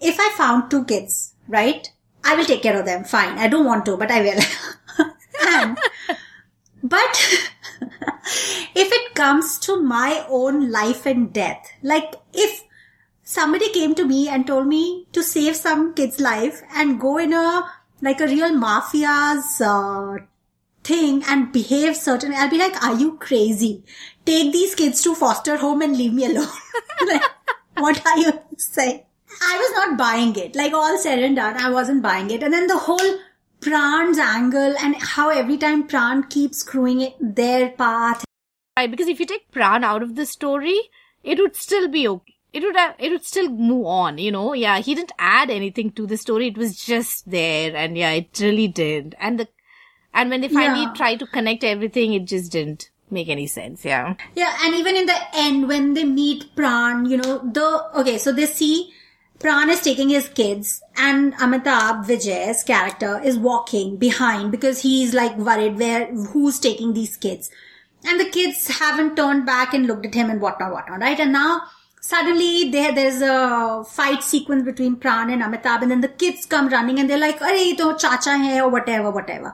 if 0.00 0.16
I 0.18 0.34
found 0.36 0.68
two 0.68 0.84
kids, 0.84 1.34
right? 1.46 1.88
I 2.24 2.34
will 2.34 2.44
take 2.44 2.64
care 2.64 2.76
of 2.76 2.86
them. 2.86 3.04
Fine. 3.04 3.38
I 3.38 3.46
don't 3.46 3.64
want 3.64 3.86
to, 3.86 3.96
but 3.96 4.10
I 4.10 4.20
will. 4.20 4.40
and, 5.46 5.78
but 6.82 7.38
if 8.74 8.92
it 8.92 9.14
comes 9.14 9.60
to 9.60 9.80
my 9.80 10.26
own 10.28 10.72
life 10.72 11.06
and 11.06 11.32
death, 11.32 11.70
like 11.84 12.16
if 12.32 12.64
somebody 13.22 13.70
came 13.70 13.94
to 13.94 14.04
me 14.04 14.28
and 14.28 14.44
told 14.44 14.66
me 14.66 15.06
to 15.12 15.22
save 15.22 15.54
some 15.54 15.94
kid's 15.94 16.18
life 16.18 16.62
and 16.74 17.00
go 17.00 17.16
in 17.16 17.32
a 17.32 17.70
like 18.00 18.20
a 18.20 18.26
real 18.26 18.50
mafia's 18.50 19.60
uh, 19.60 20.24
thing 20.82 21.22
and 21.28 21.52
behave 21.52 21.96
certain 21.96 22.32
I'll 22.34 22.50
be 22.50 22.58
like, 22.58 22.82
are 22.82 22.96
you 22.96 23.16
crazy? 23.18 23.84
Take 24.24 24.52
these 24.52 24.74
kids 24.74 25.02
to 25.02 25.14
foster 25.14 25.56
home 25.56 25.82
and 25.82 25.96
leave 25.96 26.12
me 26.12 26.26
alone. 26.26 26.48
like, 27.06 27.22
what 27.76 28.04
are 28.06 28.18
you 28.18 28.32
saying? 28.56 29.02
I 29.42 29.56
was 29.58 29.72
not 29.76 29.98
buying 29.98 30.36
it. 30.36 30.56
Like 30.56 30.72
all 30.72 30.98
said 30.98 31.18
and 31.18 31.36
done, 31.36 31.56
I 31.56 31.70
wasn't 31.70 32.02
buying 32.02 32.30
it. 32.30 32.42
And 32.42 32.52
then 32.52 32.66
the 32.66 32.78
whole 32.78 33.18
Pran's 33.60 34.18
angle 34.18 34.74
and 34.80 34.96
how 34.96 35.28
every 35.28 35.56
time 35.56 35.86
Pran 35.86 36.28
keeps 36.28 36.58
screwing 36.58 37.00
it 37.00 37.14
their 37.20 37.70
path. 37.70 38.24
Right, 38.76 38.90
because 38.90 39.08
if 39.08 39.20
you 39.20 39.26
take 39.26 39.50
Pran 39.52 39.84
out 39.84 40.02
of 40.02 40.16
the 40.16 40.24
story, 40.24 40.78
it 41.22 41.38
would 41.38 41.56
still 41.56 41.88
be 41.88 42.08
okay. 42.08 42.39
It 42.52 42.62
would 42.64 42.76
have, 42.76 42.96
it 42.98 43.10
would 43.10 43.24
still 43.24 43.48
move 43.48 43.86
on, 43.86 44.18
you 44.18 44.32
know. 44.32 44.52
Yeah, 44.54 44.78
he 44.78 44.94
didn't 44.94 45.12
add 45.18 45.50
anything 45.50 45.92
to 45.92 46.06
the 46.06 46.16
story. 46.16 46.48
It 46.48 46.58
was 46.58 46.76
just 46.76 47.30
there, 47.30 47.76
and 47.76 47.96
yeah, 47.96 48.10
it 48.10 48.38
really 48.40 48.66
did. 48.68 49.14
And 49.20 49.38
the, 49.38 49.48
and 50.12 50.30
when 50.30 50.40
they 50.40 50.48
finally 50.48 50.82
Yeah. 50.82 50.92
tried 50.94 51.20
to 51.20 51.26
connect 51.26 51.62
everything, 51.62 52.12
it 52.14 52.24
just 52.24 52.50
didn't 52.50 52.90
make 53.10 53.28
any 53.28 53.46
sense. 53.46 53.84
Yeah. 53.84 54.14
Yeah, 54.34 54.56
and 54.62 54.74
even 54.74 54.96
in 54.96 55.06
the 55.06 55.18
end, 55.34 55.68
when 55.68 55.94
they 55.94 56.04
meet 56.04 56.56
Pran, 56.56 57.08
you 57.08 57.16
know, 57.16 57.38
the, 57.38 57.88
okay, 58.00 58.18
so 58.18 58.32
they 58.32 58.46
see 58.46 58.92
Pran 59.38 59.68
is 59.68 59.80
taking 59.80 60.08
his 60.10 60.28
kids 60.28 60.82
and 60.96 61.34
Amitabh 61.34 62.04
Vijay's 62.06 62.62
character 62.62 63.20
is 63.24 63.38
walking 63.38 63.96
behind 63.96 64.50
because 64.50 64.82
he's 64.82 65.14
like 65.14 65.36
worried 65.36 65.78
where, 65.78 66.06
who's 66.06 66.58
taking 66.58 66.92
these 66.92 67.16
kids. 67.16 67.50
And 68.04 68.18
the 68.18 68.28
kids 68.28 68.66
haven't 68.78 69.16
turned 69.16 69.46
back 69.46 69.72
and 69.74 69.86
looked 69.86 70.06
at 70.06 70.14
him 70.14 70.30
and 70.30 70.40
whatnot, 70.40 70.72
whatnot, 70.72 71.00
right? 71.00 71.18
And 71.18 71.32
now 71.32 71.62
suddenly 72.00 72.70
there, 72.70 72.94
there's 72.94 73.20
a 73.22 73.84
fight 73.84 74.22
sequence 74.22 74.64
between 74.64 74.96
Pran 74.96 75.32
and 75.32 75.42
Amitabh 75.42 75.82
and 75.82 75.90
then 75.90 76.00
the 76.00 76.08
kids 76.08 76.46
come 76.46 76.68
running 76.68 76.98
and 76.98 77.08
they're 77.08 77.18
like, 77.18 77.40
Are 77.40 77.54
ye 77.54 77.76
to 77.76 77.96
chacha 77.96 78.36
hai 78.38 78.60
or 78.60 78.68
whatever, 78.68 79.10
whatever. 79.10 79.52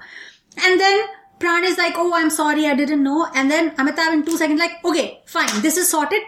And 0.64 0.80
then 0.80 1.06
Pran 1.38 1.64
is 1.64 1.76
like, 1.76 1.94
oh, 1.96 2.12
I'm 2.14 2.30
sorry, 2.30 2.66
I 2.66 2.74
didn't 2.74 3.02
know. 3.02 3.28
And 3.35 3.50
then 3.50 3.72
Amitabh 3.76 4.12
in 4.12 4.24
two 4.24 4.37
seconds 4.37 4.59
like, 4.59 4.85
okay, 4.85 5.20
fine, 5.26 5.61
this 5.61 5.76
is 5.76 5.90
sorted. 5.90 6.22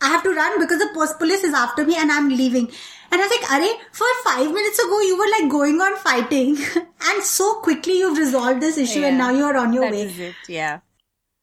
I 0.00 0.08
have 0.08 0.22
to 0.22 0.30
run 0.30 0.60
because 0.60 0.78
the 0.78 0.90
post 0.94 1.18
police 1.18 1.44
is 1.44 1.54
after 1.54 1.84
me 1.84 1.96
and 1.96 2.10
I'm 2.10 2.28
leaving. 2.28 2.70
And 3.10 3.20
I 3.20 3.26
was 3.26 3.30
like, 3.30 3.52
Are, 3.52 3.78
for 3.92 4.06
five 4.24 4.52
minutes 4.52 4.78
ago, 4.78 5.00
you 5.00 5.18
were 5.18 5.30
like 5.30 5.50
going 5.50 5.80
on 5.80 5.96
fighting. 5.98 6.56
and 6.76 7.22
so 7.22 7.60
quickly 7.60 7.98
you've 7.98 8.18
resolved 8.18 8.60
this 8.60 8.78
issue 8.78 9.04
and 9.04 9.18
now 9.18 9.30
you're 9.30 9.56
on 9.56 9.72
your 9.72 9.90
way. 9.90 10.02
it, 10.02 10.34
yeah. 10.48 10.80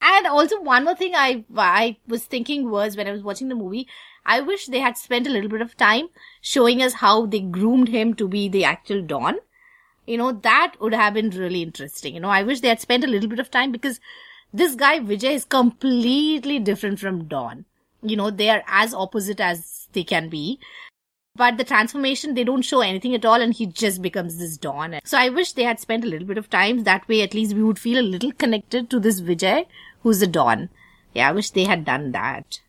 And 0.01 0.25
also 0.25 0.59
one 0.59 0.83
more 0.83 0.95
thing 0.95 1.13
I 1.15 1.45
I 1.55 1.97
was 2.07 2.25
thinking 2.25 2.69
was 2.69 2.97
when 2.97 3.07
I 3.07 3.11
was 3.11 3.21
watching 3.21 3.49
the 3.49 3.55
movie, 3.55 3.87
I 4.25 4.39
wish 4.39 4.67
they 4.67 4.79
had 4.79 4.97
spent 4.97 5.27
a 5.27 5.29
little 5.29 5.49
bit 5.49 5.61
of 5.61 5.77
time 5.77 6.09
showing 6.41 6.81
us 6.81 6.93
how 6.93 7.25
they 7.25 7.39
groomed 7.39 7.89
him 7.89 8.13
to 8.15 8.27
be 8.27 8.47
the 8.47 8.63
actual 8.63 9.01
Don. 9.01 9.37
You 10.05 10.17
know, 10.17 10.31
that 10.31 10.75
would 10.79 10.93
have 10.93 11.13
been 11.13 11.29
really 11.29 11.61
interesting. 11.61 12.13
You 12.13 12.19
know, 12.19 12.29
I 12.29 12.43
wish 12.43 12.61
they 12.61 12.67
had 12.67 12.79
spent 12.79 13.03
a 13.03 13.07
little 13.07 13.29
bit 13.29 13.39
of 13.39 13.51
time 13.51 13.71
because 13.71 13.99
this 14.53 14.75
guy 14.75 14.99
Vijay 14.99 15.33
is 15.33 15.45
completely 15.45 16.59
different 16.59 16.99
from 16.99 17.25
Don. 17.25 17.65
You 18.01 18.15
know, 18.15 18.29
they 18.31 18.49
are 18.49 18.63
as 18.67 18.93
opposite 18.93 19.39
as 19.39 19.87
they 19.93 20.03
can 20.03 20.29
be. 20.29 20.59
But 21.35 21.57
the 21.57 21.63
transformation, 21.63 22.33
they 22.33 22.43
don't 22.43 22.61
show 22.61 22.81
anything 22.81 23.15
at 23.15 23.23
all 23.23 23.41
and 23.41 23.53
he 23.53 23.65
just 23.65 24.01
becomes 24.01 24.37
this 24.37 24.57
Don. 24.57 24.99
So 25.05 25.17
I 25.17 25.29
wish 25.29 25.53
they 25.53 25.63
had 25.63 25.79
spent 25.79 26.03
a 26.03 26.07
little 26.07 26.27
bit 26.27 26.37
of 26.37 26.49
time. 26.49 26.83
That 26.83 27.07
way 27.07 27.21
at 27.21 27.33
least 27.33 27.55
we 27.55 27.63
would 27.63 27.79
feel 27.79 27.99
a 27.99 28.11
little 28.13 28.33
connected 28.33 28.89
to 28.89 28.99
this 28.99 29.21
Vijay, 29.21 29.65
who's 30.03 30.21
a 30.21 30.27
Don. 30.27 30.69
Yeah, 31.13 31.29
I 31.29 31.31
wish 31.31 31.51
they 31.51 31.63
had 31.63 31.85
done 31.85 32.11
that. 32.11 32.59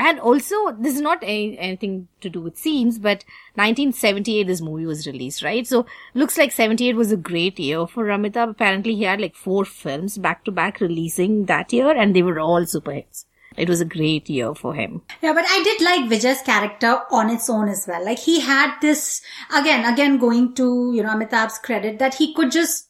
And 0.00 0.18
also, 0.18 0.72
this 0.72 0.94
is 0.94 1.02
not 1.02 1.18
any, 1.22 1.58
anything 1.58 2.08
to 2.22 2.30
do 2.30 2.40
with 2.40 2.56
scenes, 2.56 2.98
but 2.98 3.22
1978 3.56 4.46
this 4.46 4.62
movie 4.62 4.86
was 4.86 5.06
released, 5.06 5.42
right? 5.42 5.66
So, 5.66 5.84
looks 6.14 6.38
like 6.38 6.52
78 6.52 6.96
was 6.96 7.12
a 7.12 7.18
great 7.18 7.58
year 7.58 7.86
for 7.86 8.06
Amitabh. 8.06 8.48
Apparently 8.48 8.94
he 8.96 9.02
had 9.02 9.20
like 9.20 9.36
four 9.36 9.66
films 9.66 10.16
back 10.16 10.42
to 10.46 10.50
back 10.50 10.80
releasing 10.80 11.44
that 11.44 11.70
year 11.70 11.90
and 11.90 12.16
they 12.16 12.22
were 12.22 12.40
all 12.40 12.64
super 12.64 12.92
hits. 12.92 13.26
It 13.58 13.68
was 13.68 13.82
a 13.82 13.84
great 13.84 14.30
year 14.30 14.54
for 14.54 14.72
him. 14.72 15.02
Yeah, 15.20 15.34
but 15.34 15.44
I 15.46 15.62
did 15.62 15.82
like 15.82 16.10
Vijay's 16.10 16.40
character 16.40 17.00
on 17.10 17.28
its 17.28 17.50
own 17.50 17.68
as 17.68 17.84
well. 17.86 18.02
Like 18.02 18.20
he 18.20 18.40
had 18.40 18.80
this, 18.80 19.20
again, 19.54 19.84
again 19.84 20.16
going 20.16 20.54
to, 20.54 20.92
you 20.94 21.02
know, 21.02 21.10
Amitabh's 21.10 21.58
credit 21.58 21.98
that 21.98 22.14
he 22.14 22.32
could 22.32 22.50
just 22.52 22.89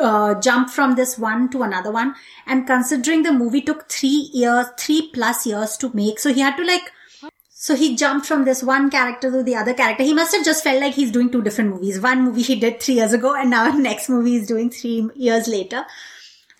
uh, 0.00 0.34
jump 0.40 0.70
from 0.70 0.94
this 0.94 1.18
one 1.18 1.50
to 1.50 1.62
another 1.62 1.90
one. 1.90 2.14
And 2.46 2.66
considering 2.66 3.22
the 3.22 3.32
movie 3.32 3.62
took 3.62 3.88
three 3.88 4.30
years, 4.32 4.66
three 4.78 5.10
plus 5.12 5.46
years 5.46 5.76
to 5.78 5.90
make, 5.94 6.18
so 6.18 6.32
he 6.32 6.40
had 6.40 6.56
to 6.56 6.64
like, 6.64 6.92
so 7.50 7.74
he 7.74 7.96
jumped 7.96 8.26
from 8.26 8.44
this 8.44 8.62
one 8.62 8.90
character 8.90 9.30
to 9.30 9.42
the 9.42 9.56
other 9.56 9.74
character. 9.74 10.04
He 10.04 10.14
must 10.14 10.34
have 10.34 10.44
just 10.44 10.62
felt 10.62 10.80
like 10.80 10.94
he's 10.94 11.10
doing 11.10 11.30
two 11.30 11.42
different 11.42 11.70
movies. 11.70 12.00
One 12.00 12.22
movie 12.22 12.42
he 12.42 12.56
did 12.56 12.80
three 12.80 12.94
years 12.94 13.12
ago 13.12 13.34
and 13.34 13.50
now 13.50 13.68
next 13.76 14.08
movie 14.08 14.38
he's 14.38 14.46
doing 14.46 14.70
three 14.70 15.08
years 15.16 15.48
later. 15.48 15.84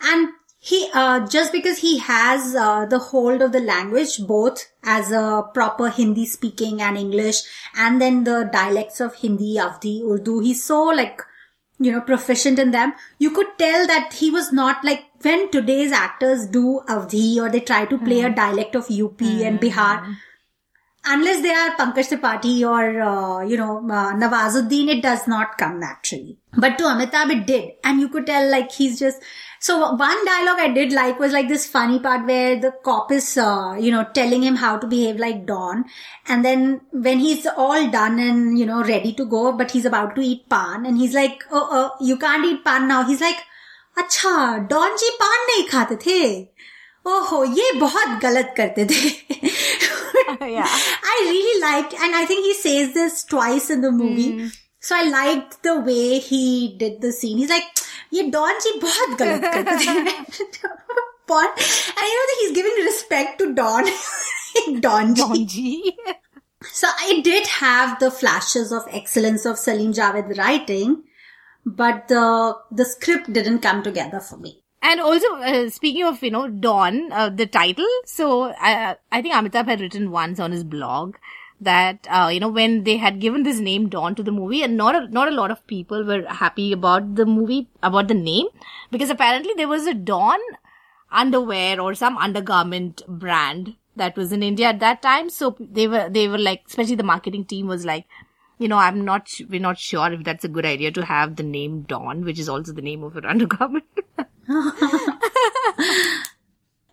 And 0.01 0.31
he, 0.61 0.91
uh, 0.93 1.27
just 1.29 1.53
because 1.53 1.79
he 1.79 1.99
has, 1.99 2.55
uh, 2.55 2.85
the 2.87 2.99
hold 2.99 3.43
of 3.43 3.53
the 3.53 3.61
language, 3.61 4.19
both 4.27 4.67
as 4.83 5.13
a 5.13 5.45
proper 5.55 5.89
Hindi 5.89 6.27
speaking 6.27 6.83
and 6.83 6.99
English, 6.99 7.43
and 7.77 8.01
then 8.01 8.25
the 8.25 8.49
dialects 8.53 9.01
of 9.01 9.15
Hindi, 9.15 9.55
Awadhi, 9.55 10.03
Urdu, 10.03 10.41
he's 10.41 10.65
so 10.65 10.83
like, 10.83 11.23
you 11.79 11.93
know, 11.93 12.01
proficient 12.01 12.59
in 12.59 12.71
them. 12.71 12.93
You 13.19 13.31
could 13.31 13.47
tell 13.59 13.87
that 13.87 14.13
he 14.15 14.31
was 14.31 14.53
not 14.53 14.85
like, 14.85 15.05
when 15.23 15.51
today's 15.51 15.91
actors 15.91 16.47
do 16.47 16.81
Awadhi 16.89 17.37
or 17.39 17.51
they 17.51 17.61
try 17.61 17.85
to 17.87 17.99
play 17.99 18.21
a 18.21 18.29
hmm. 18.29 18.35
dialect 18.35 18.75
of 18.77 18.91
UP 18.91 19.21
and 19.23 19.61
Bihar, 19.61 20.05
hmm 20.05 20.13
unless 21.06 21.42
they 21.42 21.52
are 21.52 21.76
Pankaj 21.76 22.10
Tripathi 22.10 22.62
or, 22.68 23.02
uh, 23.02 23.42
you 23.42 23.58
know, 23.58 23.78
uh, 23.78 24.14
Nawazuddin, 24.14 24.88
it 24.88 25.02
does 25.02 25.28
not 25.28 25.58
come 25.58 25.80
naturally. 25.80 26.38
But 26.56 26.78
to 26.78 26.86
Amitabh, 26.86 27.32
it 27.32 27.48
did. 27.48 27.72
And 27.84 28.00
you 28.00 28.10
could 28.10 28.26
tell, 28.26 28.50
like, 28.50 28.72
he's 28.72 29.00
just, 29.00 29.22
so 29.60 29.94
one 29.94 30.26
dialogue 30.26 30.60
I 30.60 30.72
did 30.74 30.92
like 30.92 31.20
was 31.20 31.32
like 31.32 31.48
this 31.48 31.66
funny 31.66 32.00
part 32.00 32.26
where 32.26 32.60
the 32.60 32.74
cop 32.84 33.12
is, 33.12 33.38
uh, 33.38 33.76
you 33.80 33.92
know, 33.92 34.06
telling 34.14 34.44
him 34.44 34.56
how 34.56 34.78
to 34.78 34.88
behave 34.88 35.18
like 35.18 35.46
Don. 35.46 35.86
And 36.28 36.44
then 36.44 36.82
when 36.92 37.20
he's 37.20 37.46
all 37.46 37.90
done 37.90 38.20
and, 38.20 38.58
you 38.58 38.66
know, 38.66 38.84
ready 38.84 39.14
to 39.14 39.26
go, 39.26 39.52
but 39.54 39.72
he's 39.72 39.86
about 39.86 40.16
to 40.16 40.22
eat 40.22 40.50
pan 40.50 40.86
and 40.86 40.98
he's 40.98 41.14
like, 41.14 41.44
oh, 41.52 41.68
oh, 41.72 42.06
you 42.06 42.18
can't 42.18 42.46
eat 42.46 42.64
pan 42.64 42.88
now. 42.88 43.04
He's 43.04 43.22
like, 43.22 43.38
अच्छा 43.98 44.58
don 44.70 44.96
जी 44.98 45.10
पान 45.22 45.46
नहीं 45.48 45.64
खाते 45.70 45.96
थे 46.06 46.22
ओहो 47.08 47.44
ये 47.44 47.72
बहुत 47.80 48.18
गलत 48.22 48.54
करते 48.58 48.86
थे 48.92 49.10
Yeah. 50.42 50.68
I 50.68 51.28
really 51.30 51.62
liked, 51.62 51.94
and 51.94 52.16
I 52.16 52.26
think 52.26 52.46
he 52.46 52.54
says 52.54 52.94
this 52.94 53.24
twice 53.24 53.70
in 53.70 53.82
the 53.82 53.92
movie. 53.92 54.52
So 54.80 54.96
I 54.96 55.04
liked 55.04 55.64
the 55.64 55.80
way 55.80 56.20
he 56.20 56.76
did 56.78 57.02
the 57.02 57.12
scene. 57.12 57.38
He's 57.38 57.50
like, 57.50 57.64
ये 58.14 58.24
डॉन 58.32 58.60
जी 58.64 58.72
बहुत 58.80 59.18
गलत 59.20 59.42
करते 59.54 59.78
थे 59.86 60.70
But, 61.26 61.58
and 61.58 62.08
you 62.12 62.16
know 62.16 62.26
that 62.30 62.38
he's 62.42 62.56
giving 62.56 62.86
respect 62.86 63.40
to 63.40 63.54
Don. 63.54 63.86
Don 64.82 65.16
ji. 65.16 65.22
Donji. 65.24 65.94
So 66.72 66.88
it 67.04 67.24
did 67.24 67.48
have 67.48 68.00
the 68.00 68.12
flashes 68.12 68.72
of 68.72 68.84
excellence 68.90 69.46
of 69.46 69.58
Salim 69.58 69.94
Javed 69.94 70.38
writing, 70.38 71.04
but 71.66 72.08
the 72.08 72.56
the 72.72 72.86
script 72.86 73.32
didn't 73.32 73.60
come 73.60 73.84
together 73.84 74.20
for 74.20 74.38
me. 74.38 74.64
And 74.81 75.01
also, 75.01 75.27
uh, 75.37 75.71
speaking 75.71 76.05
of, 76.05 76.23
you 76.23 76.31
know, 76.31 76.49
Don, 76.49 77.11
uh, 77.13 77.29
the 77.29 77.47
title, 77.47 77.89
so 78.05 78.55
I, 78.59 78.97
I 79.11 79.21
think 79.23 79.35
Amitabh 79.35 79.67
had 79.67 79.81
written 79.81 80.11
once 80.11 80.39
on 80.39 80.53
his 80.53 80.63
blog 80.63 81.17
that, 81.61 82.07
uh, 82.09 82.31
you 82.33 82.39
know, 82.39 82.49
when 82.49 82.85
they 82.85 82.97
had 82.97 83.21
given 83.21 83.43
this 83.43 83.59
name 83.59 83.89
Don 83.89 84.15
to 84.15 84.23
the 84.23 84.31
movie 84.31 84.63
and 84.63 84.77
not 84.77 84.95
a, 84.95 85.09
not 85.09 85.27
a 85.27 85.33
lot 85.33 85.51
of 85.51 85.67
people 85.67 86.05
were 86.05 86.25
happy 86.29 86.71
about 86.73 87.17
the 87.17 87.27
movie, 87.27 87.69
about 87.83 88.07
the 88.07 88.15
name, 88.15 88.47
because 88.93 89.11
apparently 89.11 89.53
there 89.57 89.67
was 89.67 89.87
a 89.87 89.95
Don 89.95 90.39
underwear 91.11 91.81
or 91.81 91.95
some 91.95 92.17
undergarment 92.17 93.03
brand 93.09 93.75
that 93.97 94.17
was 94.17 94.31
in 94.31 94.45
India 94.45 94.69
at 94.69 94.79
that 94.79 95.03
time. 95.03 95.29
So 95.29 95.57
they 95.59 95.89
were, 95.89 96.09
they 96.09 96.29
were 96.29 96.39
like, 96.39 96.63
especially 96.69 96.95
the 96.95 97.03
marketing 97.03 97.47
team 97.47 97.67
was 97.67 97.85
like, 97.85 98.07
you 98.59 98.69
know, 98.69 98.77
I'm 98.79 99.05
not, 99.05 99.29
we're 99.49 99.61
not 99.61 99.79
sure 99.79 100.13
if 100.13 100.25
that's 100.25 100.45
a 100.45 100.49
good 100.49 100.67
idea 100.67 100.91
to 100.93 101.05
have 101.05 101.37
the 101.37 101.43
name 101.43 101.83
Don, 101.83 102.25
which 102.25 102.39
is 102.39 102.49
also 102.49 102.73
the 102.73 102.83
name 102.83 103.03
of 103.05 103.17
an 103.17 103.25
undergarment. 103.35 103.85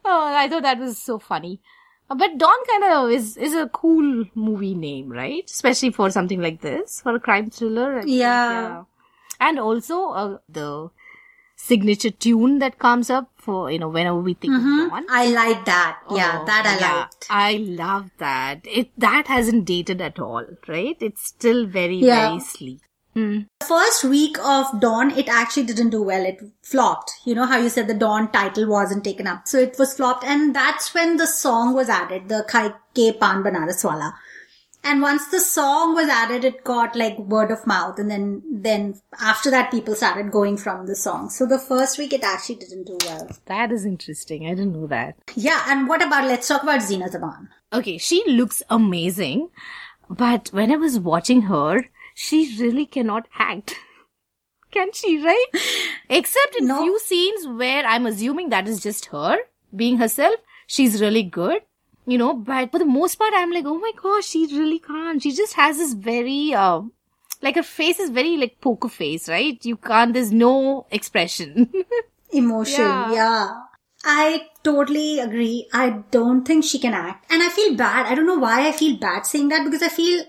Oh, 0.08 0.34
I 0.36 0.48
thought 0.48 0.64
that 0.64 0.78
was 0.80 1.02
so 1.02 1.18
funny. 1.18 1.62
Uh, 2.10 2.16
But 2.16 2.38
Don 2.38 2.56
kind 2.70 2.84
of 2.84 3.12
is 3.12 3.38
is 3.38 3.56
a 3.56 3.68
cool 3.70 4.26
movie 4.36 4.76
name, 4.76 5.10
right? 5.10 5.50
Especially 5.50 5.90
for 5.92 6.10
something 6.12 6.40
like 6.42 6.62
this, 6.62 7.02
for 7.02 7.16
a 7.16 7.20
crime 7.20 7.50
thriller. 7.50 7.98
I 8.00 8.02
think, 8.04 8.12
Yeah. 8.18 8.84
And 9.40 9.60
also 9.60 10.10
uh, 10.10 10.38
the 10.48 10.90
signature 11.68 12.12
tune 12.26 12.60
that 12.64 12.78
comes 12.86 13.10
up 13.18 13.30
for 13.46 13.60
you 13.72 13.80
know 13.84 13.90
whenever 13.98 14.20
we 14.30 14.34
think 14.36 14.54
of 14.56 14.64
Don. 14.64 15.06
I 15.10 15.28
like 15.36 15.66
that. 15.66 16.00
yeah, 16.22 16.40
Oh, 16.42 16.46
that 16.46 16.66
I 16.72 16.80
yeah. 16.86 16.96
liked. 17.02 17.28
I 17.30 17.52
love 17.84 18.10
that. 18.26 18.62
It 18.82 18.92
that 19.06 19.28
hasn't 19.36 19.66
dated 19.66 20.02
at 20.10 20.20
all, 20.20 20.46
right? 20.68 20.98
It's 21.12 21.28
still 21.36 21.66
very 21.78 21.98
Yeah. 22.10 22.28
very 22.30 22.40
sleek. 22.50 22.82
Mm. 23.20 23.36
First 23.66 24.04
week 24.04 24.38
of 24.54 24.72
Don, 24.82 25.12
it 25.20 25.30
actually 25.30 25.64
didn't 25.68 25.92
do 25.92 26.02
well. 26.08 26.26
It 26.30 26.42
flopped. 26.72 27.12
You 27.26 27.36
know 27.36 27.46
how 27.52 27.58
you 27.66 27.70
said 27.76 27.88
the 27.92 27.94
Don 27.94 28.26
title 28.34 28.68
wasn't 28.72 29.06
taken 29.06 29.26
up. 29.34 29.48
So 29.52 29.58
it 29.68 29.78
was 29.80 29.94
flopped. 30.00 30.26
And 30.26 30.54
that's 30.54 30.94
when 30.94 31.16
the 31.22 31.28
song 31.34 31.74
was 31.74 31.88
added, 31.98 32.28
the 32.34 32.42
Khai 32.50 32.66
Ke 32.98 33.18
Pan 33.22 33.42
Banaras 33.46 33.86
Wala. 33.90 34.10
And 34.86 35.02
once 35.02 35.28
the 35.28 35.40
song 35.40 35.96
was 35.96 36.08
added, 36.08 36.46
it 36.46 36.64
got 36.64 36.96
like 36.96 37.18
word 37.18 37.50
of 37.50 37.66
mouth. 37.66 37.98
And 37.98 38.10
then, 38.10 38.44
then 38.50 39.02
after 39.20 39.50
that, 39.50 39.72
people 39.72 39.96
started 39.96 40.32
going 40.32 40.58
from 40.58 40.86
the 40.86 40.96
song. 40.96 41.30
So 41.32 41.48
the 41.48 41.58
first 41.58 41.98
week, 41.98 42.14
it 42.14 42.24
actually 42.24 42.58
didn't 42.58 42.84
do 42.86 42.98
well. 43.06 43.28
That 43.48 43.72
is 43.72 43.84
interesting. 43.84 44.46
I 44.46 44.52
didn't 44.52 44.74
know 44.74 44.86
that. 44.88 45.16
Yeah. 45.36 45.64
And 45.68 45.88
what 45.88 46.04
about, 46.04 46.26
let's 46.28 46.48
talk 46.48 46.62
about 46.62 46.82
Zeenat 46.82 47.16
Aman. 47.16 47.50
Okay, 47.74 47.98
she 47.98 48.24
looks 48.28 48.62
amazing, 48.70 49.50
but 50.10 50.50
when 50.54 50.72
I 50.72 50.76
was 50.78 51.00
watching 51.00 51.42
her, 51.44 51.86
she 52.14 52.56
really 52.60 52.86
cannot 52.86 53.28
act. 53.40 53.76
Can 54.72 54.94
she, 54.94 55.24
right? 55.24 55.46
Except 56.10 56.56
in 56.58 56.68
No. 56.68 56.84
few 56.84 57.00
scenes 57.00 57.48
where 57.48 57.86
I'm 57.86 58.06
assuming 58.06 58.50
that 58.50 58.68
is 58.68 58.82
just 58.82 59.08
her 59.08 59.38
being 59.76 59.98
herself, 59.98 60.36
she's 60.68 61.02
really 61.02 61.24
good. 61.24 61.62
You 62.08 62.18
know, 62.18 62.34
but 62.36 62.72
for 62.72 62.80
the 62.80 62.86
most 62.86 63.16
part, 63.16 63.34
I'm 63.36 63.52
like, 63.52 63.66
oh 63.66 63.80
my 63.80 63.92
gosh, 64.02 64.26
she 64.28 64.46
really 64.48 64.80
can't. 64.80 65.22
She 65.22 65.32
just 65.32 65.54
has 65.54 65.78
this 65.78 65.94
very, 65.94 66.54
uh, 66.54 66.82
like 67.42 67.56
her 67.56 67.64
face 67.64 68.00
is 68.00 68.12
very 68.12 68.38
like 68.38 68.62
poker 68.62 68.90
face, 68.90 69.28
right? 69.28 69.64
You 69.66 69.78
can't, 69.78 70.14
there's 70.14 70.32
no 70.32 70.86
expression. 70.92 71.72
Emotion. 72.32 72.82
Yeah. 72.82 73.14
Yeah. 73.14 73.62
I 74.04 74.50
totally 74.64 75.20
agree. 75.20 75.68
I 75.74 76.02
don't 76.12 76.46
think 76.46 76.64
she 76.64 76.78
can 76.78 76.94
act. 76.94 77.26
And 77.32 77.42
I 77.42 77.50
feel 77.50 77.76
bad. 77.76 78.06
I 78.06 78.14
don't 78.14 78.28
know 78.28 78.38
why 78.38 78.68
I 78.68 78.72
feel 78.72 78.98
bad 78.98 79.26
saying 79.26 79.48
that 79.50 79.64
because 79.64 79.82
I 79.82 79.90
feel 79.90 80.24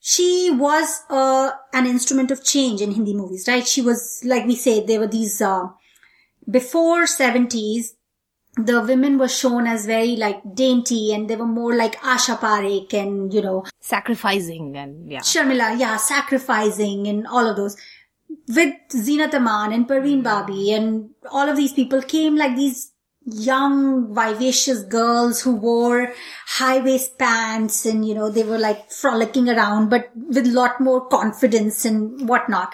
she 0.00 0.50
was 0.52 1.02
uh, 1.08 1.52
an 1.72 1.86
instrument 1.86 2.32
of 2.32 2.44
change 2.44 2.80
in 2.80 2.90
Hindi 2.90 3.14
movies, 3.14 3.46
right? 3.46 3.66
She 3.66 3.82
was, 3.82 4.20
like 4.24 4.46
we 4.46 4.56
say, 4.56 4.84
there 4.84 4.98
were 4.98 5.06
these, 5.06 5.40
uh, 5.40 5.68
before 6.50 7.04
70s, 7.04 7.94
the 8.56 8.80
women 8.80 9.18
were 9.18 9.28
shown 9.28 9.66
as 9.66 9.86
very 9.86 10.16
like 10.16 10.40
dainty 10.54 11.12
and 11.12 11.28
they 11.28 11.36
were 11.36 11.46
more 11.46 11.74
like 11.74 11.96
Asha 12.00 12.38
Parekh 12.38 12.92
and, 12.94 13.32
you 13.34 13.42
know, 13.42 13.64
Sacrificing 13.80 14.76
and 14.76 15.10
yeah. 15.10 15.20
Sharmila, 15.20 15.78
yeah, 15.78 15.96
sacrificing 15.96 17.06
and 17.08 17.26
all 17.26 17.46
of 17.46 17.56
those. 17.56 17.76
With 18.48 18.74
Zeenat 18.90 19.34
Aman 19.34 19.72
and 19.72 19.88
Parveen 19.88 20.22
mm-hmm. 20.22 20.22
Babi 20.22 20.72
and 20.72 21.10
all 21.30 21.48
of 21.48 21.56
these 21.56 21.72
people 21.72 22.00
came 22.02 22.36
like 22.36 22.56
these 22.56 22.92
young, 23.26 24.14
vivacious 24.14 24.82
girls 24.82 25.42
who 25.42 25.56
wore 25.56 26.12
high 26.46 26.80
waist 26.80 27.18
pants 27.18 27.86
and, 27.86 28.06
you 28.06 28.14
know, 28.14 28.30
they 28.30 28.44
were 28.44 28.58
like 28.58 28.90
frolicking 28.90 29.48
around, 29.48 29.88
but 29.88 30.10
with 30.14 30.46
a 30.46 30.50
lot 30.50 30.80
more 30.80 31.06
confidence 31.08 31.84
and 31.84 32.28
whatnot. 32.28 32.72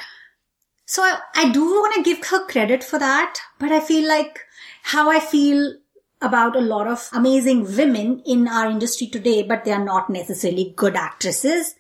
So 0.86 1.02
I, 1.02 1.20
I 1.36 1.50
do 1.50 1.64
want 1.64 1.94
to 1.94 2.02
give 2.02 2.26
her 2.26 2.44
credit 2.46 2.82
for 2.82 2.98
that, 2.98 3.38
but 3.58 3.70
I 3.70 3.80
feel 3.80 4.08
like 4.08 4.40
how 4.82 5.10
I 5.10 5.20
feel 5.20 5.74
about 6.22 6.56
a 6.56 6.60
lot 6.60 6.86
of 6.86 7.08
amazing 7.12 7.64
women 7.76 8.22
in 8.26 8.46
our 8.46 8.68
industry 8.68 9.06
today, 9.06 9.42
but 9.42 9.64
they 9.64 9.72
are 9.72 9.84
not 9.84 10.10
necessarily 10.10 10.74
good 10.76 10.96
actresses. 10.96 11.74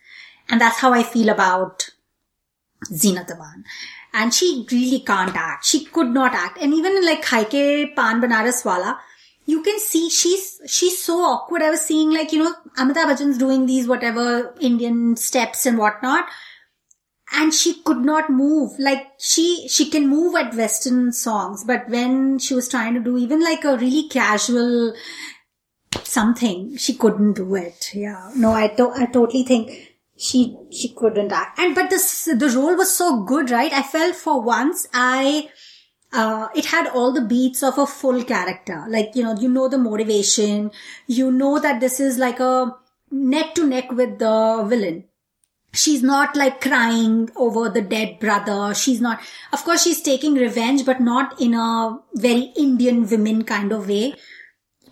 And 0.48 0.60
that's 0.60 0.78
how 0.78 0.92
I 0.92 1.02
feel 1.02 1.28
about 1.28 1.90
Zeenat 2.86 3.30
Aman. 3.30 3.64
And 4.12 4.34
she 4.34 4.66
really 4.72 5.00
can't 5.00 5.36
act. 5.36 5.64
She 5.64 5.84
could 5.84 6.08
not 6.08 6.32
act. 6.32 6.58
And 6.60 6.74
even 6.74 6.96
in 6.96 7.04
like 7.04 7.22
Haike 7.24 7.94
Pan 7.94 8.20
Banaras 8.20 8.96
you 9.46 9.62
can 9.62 9.78
see 9.80 10.08
she's, 10.10 10.60
she's 10.66 11.02
so 11.02 11.18
awkward. 11.18 11.62
I 11.62 11.70
was 11.70 11.80
seeing 11.80 12.10
like, 12.10 12.32
you 12.32 12.38
know, 12.38 12.54
Amitabh 12.78 13.06
Bachchan's 13.06 13.38
doing 13.38 13.66
these 13.66 13.86
whatever 13.86 14.54
Indian 14.60 15.16
steps 15.16 15.66
and 15.66 15.76
whatnot. 15.78 16.26
And 17.32 17.54
she 17.54 17.82
could 17.82 17.98
not 18.04 18.28
move. 18.30 18.72
Like 18.78 19.06
she, 19.18 19.68
she 19.68 19.88
can 19.88 20.08
move 20.08 20.34
at 20.34 20.54
Western 20.54 21.12
songs, 21.12 21.64
but 21.64 21.88
when 21.88 22.38
she 22.38 22.54
was 22.54 22.68
trying 22.68 22.94
to 22.94 23.00
do 23.00 23.16
even 23.16 23.42
like 23.42 23.64
a 23.64 23.76
really 23.76 24.08
casual 24.08 24.94
something, 26.02 26.76
she 26.76 26.94
couldn't 26.94 27.34
do 27.34 27.54
it. 27.54 27.90
Yeah. 27.94 28.30
No, 28.36 28.52
I, 28.52 28.68
to- 28.68 28.92
I 28.94 29.06
totally 29.06 29.44
think 29.44 29.90
she 30.16 30.54
she 30.70 30.90
couldn't 30.90 31.32
act 31.32 31.58
and 31.58 31.74
but 31.74 31.88
this 31.88 32.28
the 32.36 32.48
role 32.54 32.76
was 32.76 32.94
so 32.94 33.22
good 33.24 33.50
right 33.50 33.72
i 33.72 33.82
felt 33.82 34.14
for 34.14 34.42
once 34.42 34.86
i 34.92 35.48
uh, 36.12 36.46
it 36.54 36.66
had 36.66 36.88
all 36.88 37.10
the 37.10 37.22
beats 37.22 37.62
of 37.62 37.78
a 37.78 37.86
full 37.86 38.22
character 38.24 38.84
like 38.90 39.12
you 39.14 39.22
know 39.22 39.34
you 39.40 39.48
know 39.48 39.66
the 39.66 39.78
motivation 39.78 40.70
you 41.06 41.32
know 41.32 41.58
that 41.58 41.80
this 41.80 41.98
is 42.00 42.18
like 42.18 42.38
a 42.38 42.70
neck 43.10 43.54
to 43.54 43.66
neck 43.66 43.90
with 43.92 44.18
the 44.18 44.62
villain 44.68 45.04
she's 45.72 46.02
not 46.02 46.34
like 46.36 46.60
crying 46.60 47.30
over 47.36 47.68
the 47.68 47.80
dead 47.82 48.18
brother 48.18 48.74
she's 48.74 49.00
not 49.00 49.20
of 49.52 49.62
course 49.64 49.84
she's 49.84 50.02
taking 50.02 50.34
revenge 50.34 50.84
but 50.84 51.00
not 51.00 51.40
in 51.40 51.54
a 51.54 51.98
very 52.14 52.52
indian 52.56 53.08
women 53.08 53.44
kind 53.44 53.70
of 53.72 53.88
way 53.88 54.14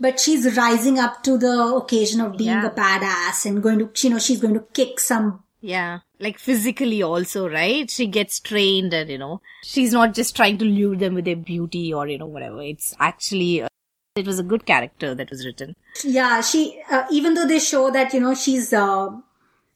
but 0.00 0.20
she's 0.20 0.56
rising 0.56 0.98
up 0.98 1.22
to 1.24 1.36
the 1.36 1.56
occasion 1.74 2.20
of 2.20 2.36
being 2.36 2.50
Yeah. 2.50 2.66
a 2.66 2.70
badass 2.70 3.44
and 3.46 3.62
going 3.62 3.80
to 3.80 3.90
you 4.06 4.10
know 4.14 4.18
she's 4.20 4.40
going 4.40 4.54
to 4.54 4.64
kick 4.72 5.00
some 5.00 5.42
Yeah, 5.60 5.98
like 6.24 6.36
physically 6.38 7.02
also, 7.02 7.40
right? 7.52 7.90
She 7.90 8.04
gets 8.16 8.38
trained 8.48 8.92
and, 8.98 9.10
you 9.10 9.16
know, 9.22 9.40
she's 9.70 9.92
not 9.96 10.14
just 10.18 10.36
trying 10.36 10.58
to 10.58 10.64
lure 10.74 10.94
them 11.00 11.16
with 11.18 11.24
their 11.28 11.40
beauty 11.48 11.92
or, 11.92 12.06
you 12.10 12.18
know, 12.20 12.28
whatever. 12.34 12.62
It's 12.62 12.94
actually, 13.06 13.62
uh, 13.62 13.68
it 14.14 14.24
was 14.30 14.38
a 14.38 14.44
good 14.52 14.64
character 14.70 15.10
that 15.16 15.32
was 15.34 15.44
written. 15.48 15.74
yeah 16.04 16.40
she 16.50 16.60
uh, 16.92 17.02
even 17.18 17.34
though 17.34 17.48
they 17.54 17.58
show 17.58 17.82
that 17.96 18.14
you 18.18 18.20
know 18.26 18.34
she's 18.44 18.72
uh, 18.72 19.08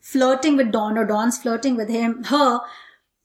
flirting 0.03 0.57
with 0.57 0.73
Don 0.73 0.99
or 0.99 1.07
Don's 1.07 1.39
flirting 1.39 1.77
with 1.77 1.89
him, 1.89 2.25
her, 2.25 2.61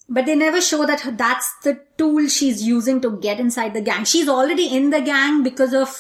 but 0.08 0.26
they 0.26 0.36
never 0.36 0.62
show 0.62 0.86
that 0.86 1.18
that's 1.18 1.54
the 1.64 1.80
tool 1.98 2.28
she's 2.30 2.64
using 2.64 3.02
to 3.02 3.18
get 3.20 3.40
inside 3.40 3.74
the 3.74 3.82
gang. 3.82 4.06
She's 4.06 4.30
already 4.30 4.68
in 4.74 4.92
the 4.92 5.02
gang 5.02 5.44
because 5.44 5.74
of 5.74 5.94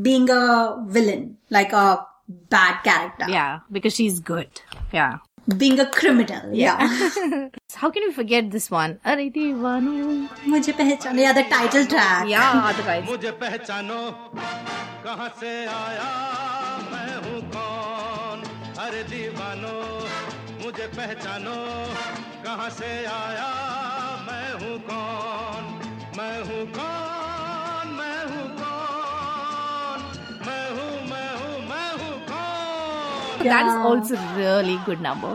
being 0.00 0.30
a 0.30 0.76
villain, 0.86 1.38
like 1.50 1.72
a 1.72 2.06
bad 2.28 2.82
character. 2.82 3.26
Yeah, 3.28 3.60
because 3.72 3.94
she's 3.94 4.20
good. 4.20 4.48
Yeah. 4.92 5.18
Being 5.56 5.80
a 5.80 5.86
criminal. 5.90 6.52
Yeah. 6.52 6.78
yeah. 7.16 7.48
How 7.74 7.90
can 7.90 8.04
we 8.06 8.12
forget 8.12 8.52
this 8.52 8.70
one? 8.70 9.00
Are 9.04 9.16
Diwano. 9.16 10.28
Mujhe 10.44 10.72
pehchano. 10.72 11.18
Yeah, 11.18 11.32
the 11.32 11.42
title 11.42 11.84
track. 11.86 12.28
Yeah, 12.28 12.72
the 12.76 12.82
title. 12.84 13.16
Mujhe 13.16 13.32
pehchano. 13.32 14.14
Kahan 15.02 15.32
se 15.40 15.66
aaya? 15.66 16.62
Main 16.92 17.50
kaun? 17.50 17.71
अरे 18.91 19.01
दीवानो 19.11 19.73
मुझे 20.63 20.87
पहचानो 20.97 21.55
कहाँ 22.45 22.69
से 22.79 22.89
आया 23.05 23.49
मैं 24.27 24.47
हूँ 24.61 24.75
कौन 24.89 25.63
मैं 26.17 26.35
हूँ 26.49 26.63
कौन 26.77 27.87
मैं 27.99 28.17
हूँ 28.31 28.45
कौन 28.61 30.05
मैं 30.47 30.65
हूँ 30.77 30.93
मैं 31.11 31.29
हूँ 31.41 31.59
मैं 31.71 31.89
हूँ 32.01 32.15
कौन 32.31 33.49
That 33.49 33.69
is 33.71 33.75
Yeah. 33.77 33.87
also 33.89 34.15
really 34.37 34.77
good 34.89 35.01
number. 35.07 35.33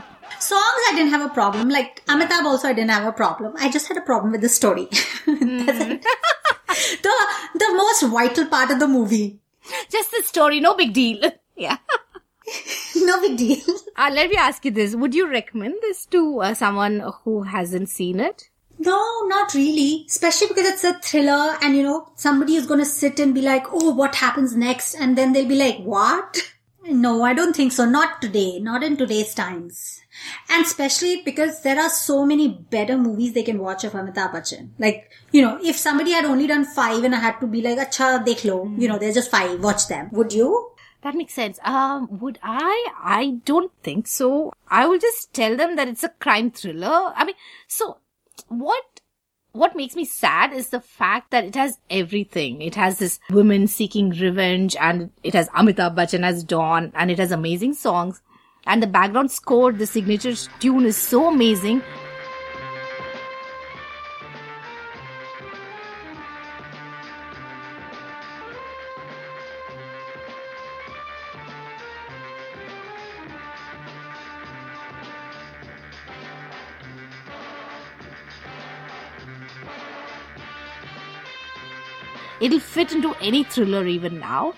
Songs 0.49 0.87
I 0.91 0.95
didn't 0.97 1.13
have 1.17 1.25
a 1.27 1.33
problem. 1.41 1.69
Like 1.79 2.03
Amitabh 2.15 2.49
also 2.53 2.69
I 2.69 2.73
didn't 2.79 2.91
have 2.97 3.07
a 3.11 3.17
problem. 3.23 3.55
I 3.59 3.71
just 3.79 3.89
had 3.93 3.97
a 3.97 4.07
problem 4.13 4.33
with 4.33 4.41
the 4.47 4.53
story. 4.61 4.89
That's 5.27 5.85
it. 5.87 6.09
the 7.07 7.15
the 7.65 7.71
most 7.83 8.09
vital 8.17 8.47
part 8.57 8.71
of 8.77 8.81
the 8.85 8.89
movie. 8.97 9.25
Just 9.97 10.11
the 10.17 10.23
story, 10.33 10.61
no 10.61 10.75
big 10.75 10.93
deal. 10.93 11.31
Yeah. 11.57 11.77
No 12.96 13.22
big 13.22 13.38
deal. 13.38 13.62
Uh, 13.96 14.10
let 14.14 14.30
me 14.30 14.36
ask 14.36 14.64
you 14.66 14.72
this. 14.72 14.96
Would 14.96 15.16
you 15.16 15.30
recommend 15.30 15.76
this 15.82 16.06
to 16.08 16.42
uh, 16.42 16.54
someone 16.54 17.04
who 17.24 17.44
hasn't 17.44 17.90
seen 17.90 18.20
it? 18.20 18.50
No, 18.80 19.26
not 19.28 19.54
really. 19.54 20.06
Especially 20.08 20.48
because 20.48 20.68
it's 20.68 20.84
a 20.84 21.00
thriller 21.00 21.58
and 21.62 21.76
you 21.76 21.84
know, 21.84 22.12
somebody 22.16 22.56
is 22.56 22.68
gonna 22.68 22.86
sit 22.86 23.20
and 23.20 23.34
be 23.34 23.42
like, 23.42 23.66
oh, 23.72 23.94
what 23.94 24.16
happens 24.16 24.56
next? 24.56 24.94
And 24.96 25.18
then 25.18 25.34
they'll 25.34 25.48
be 25.48 25.56
like, 25.56 25.78
what? 25.80 26.38
No, 26.90 27.22
I 27.22 27.34
don't 27.34 27.54
think 27.54 27.74
so. 27.74 27.84
Not 27.84 28.22
today. 28.22 28.60
Not 28.60 28.82
in 28.82 28.96
today's 28.96 29.34
times. 29.34 30.00
And 30.50 30.66
especially 30.66 31.22
because 31.22 31.62
there 31.62 31.78
are 31.78 31.90
so 31.90 32.26
many 32.26 32.48
better 32.48 32.98
movies 32.98 33.34
they 33.34 33.44
can 33.44 33.60
watch 33.60 33.84
of 33.84 33.92
Amitabh 33.92 34.32
Bachchan. 34.32 34.70
Like, 34.80 35.12
you 35.34 35.42
know, 35.42 35.60
if 35.62 35.76
somebody 35.76 36.12
had 36.12 36.24
only 36.24 36.48
done 36.48 36.64
five 36.64 37.04
and 37.04 37.14
I 37.14 37.20
had 37.20 37.40
to 37.42 37.48
be 37.48 37.62
like, 37.62 37.78
acha, 37.78 38.26
dekh 38.26 38.46
lo. 38.46 38.72
You 38.78 38.88
know, 38.88 38.98
there's 38.98 39.16
just 39.16 39.30
five. 39.30 39.62
Watch 39.62 39.90
them. 39.90 40.08
Would 40.14 40.32
you? 40.32 40.72
That 41.02 41.16
makes 41.16 41.34
sense. 41.34 41.60
Um, 41.64 42.20
would 42.20 42.40
I? 42.42 42.90
I 43.02 43.40
don't 43.46 43.72
think 43.84 44.08
so. 44.08 44.52
I 44.70 44.88
will 44.88 45.00
just 45.00 45.34
tell 45.34 45.56
them 45.56 45.76
that 45.76 45.88
it's 45.88 46.04
a 46.04 46.10
crime 46.10 46.52
thriller. 46.52 47.14
I 47.16 47.24
mean, 47.26 47.36
so 47.68 47.98
what? 48.48 48.84
What 49.52 49.76
makes 49.76 49.96
me 49.96 50.06
sad 50.06 50.54
is 50.54 50.70
the 50.70 50.82
fact 50.82 51.32
that 51.32 51.44
it 51.44 51.56
has 51.56 51.80
everything. 51.90 52.62
It 52.62 52.76
has 52.76 53.00
this 53.00 53.20
woman 53.32 53.66
seeking 53.68 54.12
revenge 54.12 54.76
and 54.80 55.10
it 55.24 55.34
has 55.34 55.50
Amitabh 55.50 55.96
Bachchan 55.96 56.24
as 56.24 56.44
Don 56.44 56.92
and 56.94 57.10
it 57.10 57.18
has 57.18 57.32
amazing 57.32 57.74
songs. 57.74 58.22
And 58.68 58.84
the 58.84 58.88
background 58.88 59.32
score, 59.32 59.72
the 59.72 59.88
signature 59.88 60.36
tune 60.60 60.86
is 60.86 60.98
so 60.98 61.28
amazing. 61.28 61.82
It'll 82.48 82.62
fit 82.62 82.94
into 82.94 83.14
any 83.16 83.44
thriller 83.44 83.86
even 83.86 84.20
now. 84.20 84.54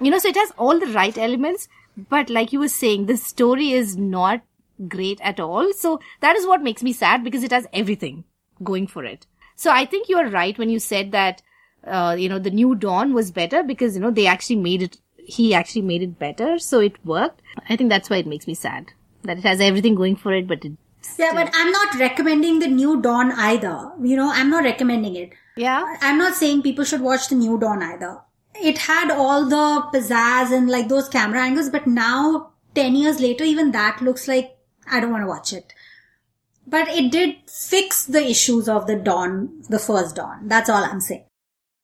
You 0.00 0.10
know, 0.10 0.18
so 0.18 0.28
it 0.28 0.36
has 0.36 0.50
all 0.56 0.80
the 0.80 0.86
right 0.86 1.18
elements, 1.18 1.68
but 2.08 2.30
like 2.30 2.54
you 2.54 2.58
were 2.58 2.68
saying, 2.68 3.04
the 3.04 3.18
story 3.18 3.72
is 3.72 3.98
not 3.98 4.40
great 4.88 5.20
at 5.20 5.38
all. 5.38 5.74
So 5.74 6.00
that 6.20 6.36
is 6.36 6.46
what 6.46 6.62
makes 6.62 6.82
me 6.82 6.94
sad 6.94 7.22
because 7.22 7.44
it 7.44 7.52
has 7.52 7.66
everything 7.74 8.24
going 8.62 8.86
for 8.86 9.04
it. 9.04 9.26
So 9.56 9.70
I 9.70 9.84
think 9.84 10.08
you 10.08 10.16
are 10.16 10.28
right 10.28 10.56
when 10.56 10.70
you 10.70 10.78
said 10.78 11.12
that, 11.12 11.42
uh, 11.86 12.16
you 12.18 12.30
know, 12.30 12.38
the 12.38 12.50
new 12.50 12.74
Don 12.74 13.12
was 13.12 13.30
better 13.30 13.62
because, 13.62 13.94
you 13.94 14.00
know, 14.00 14.10
they 14.10 14.26
actually 14.26 14.56
made 14.56 14.80
it, 14.80 14.96
he 15.18 15.52
actually 15.52 15.82
made 15.82 16.02
it 16.02 16.18
better. 16.18 16.58
So 16.58 16.80
it 16.80 17.04
worked. 17.04 17.42
I 17.68 17.76
think 17.76 17.90
that's 17.90 18.08
why 18.08 18.16
it 18.16 18.26
makes 18.26 18.46
me 18.46 18.54
sad 18.54 18.92
that 19.24 19.36
it 19.36 19.44
has 19.44 19.60
everything 19.60 19.94
going 19.94 20.16
for 20.16 20.32
it, 20.32 20.48
but 20.48 20.64
it, 20.64 20.72
Yeah, 21.18 21.32
but 21.34 21.50
I'm 21.54 21.70
not 21.70 21.94
recommending 21.98 22.58
the 22.58 22.68
new 22.68 23.00
Don 23.00 23.32
either. 23.32 23.92
You 24.02 24.16
know, 24.16 24.30
I'm 24.32 24.50
not 24.50 24.64
recommending 24.64 25.16
it. 25.16 25.32
yeah. 25.56 25.96
I'm 26.00 26.18
not 26.18 26.34
saying 26.34 26.62
people 26.62 26.84
should 26.84 27.00
watch 27.00 27.28
the 27.28 27.34
new 27.36 27.58
Don 27.58 27.82
either. 27.82 28.20
It 28.54 28.78
had 28.78 29.10
all 29.10 29.44
the 29.44 29.88
pizzazz 29.92 30.52
and 30.52 30.68
like 30.70 30.88
those 30.88 31.08
camera 31.08 31.42
angles, 31.42 31.70
but 31.70 31.86
now, 31.86 32.52
10 32.74 32.96
years 32.96 33.20
later, 33.20 33.44
even 33.44 33.72
that 33.72 34.00
looks 34.00 34.26
like 34.28 34.56
I 34.90 35.00
don't 35.00 35.12
want 35.12 35.22
to 35.22 35.28
watch 35.28 35.52
it. 35.52 35.72
But 36.66 36.88
it 36.88 37.12
did 37.12 37.36
fix 37.48 38.04
the 38.06 38.24
issues 38.24 38.68
of 38.68 38.86
the 38.86 38.96
Don, 38.96 39.62
the 39.68 39.78
first 39.78 40.16
Don. 40.16 40.48
That's 40.48 40.70
all 40.70 40.82
I'm 40.82 41.00
saying. 41.00 41.24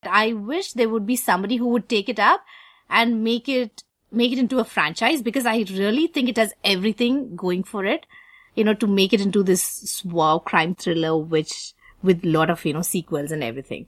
I 0.02 0.32
wish 0.32 0.72
there 0.72 0.88
would 0.88 1.06
be 1.06 1.16
somebody 1.16 1.56
who 1.56 1.68
would 1.68 1.88
take 1.88 2.08
it 2.08 2.18
up 2.18 2.42
and 2.88 3.22
make 3.22 3.48
it 3.48 3.82
make 4.10 4.32
it 4.32 4.38
into 4.38 4.58
a 4.58 4.64
franchise 4.64 5.22
because 5.22 5.46
I 5.46 5.64
really 5.70 6.06
think 6.06 6.28
it 6.28 6.36
has 6.36 6.52
everything 6.64 7.36
going 7.36 7.62
for 7.62 7.84
it. 7.84 8.06
You 8.54 8.64
know, 8.64 8.74
to 8.74 8.86
make 8.86 9.12
it 9.12 9.20
into 9.20 9.42
this 9.42 10.04
wow 10.04 10.38
crime 10.38 10.74
thriller, 10.74 11.16
which 11.16 11.72
with 12.02 12.24
a 12.24 12.28
lot 12.28 12.50
of 12.50 12.64
you 12.64 12.72
know 12.72 12.82
sequels 12.82 13.30
and 13.30 13.44
everything. 13.44 13.86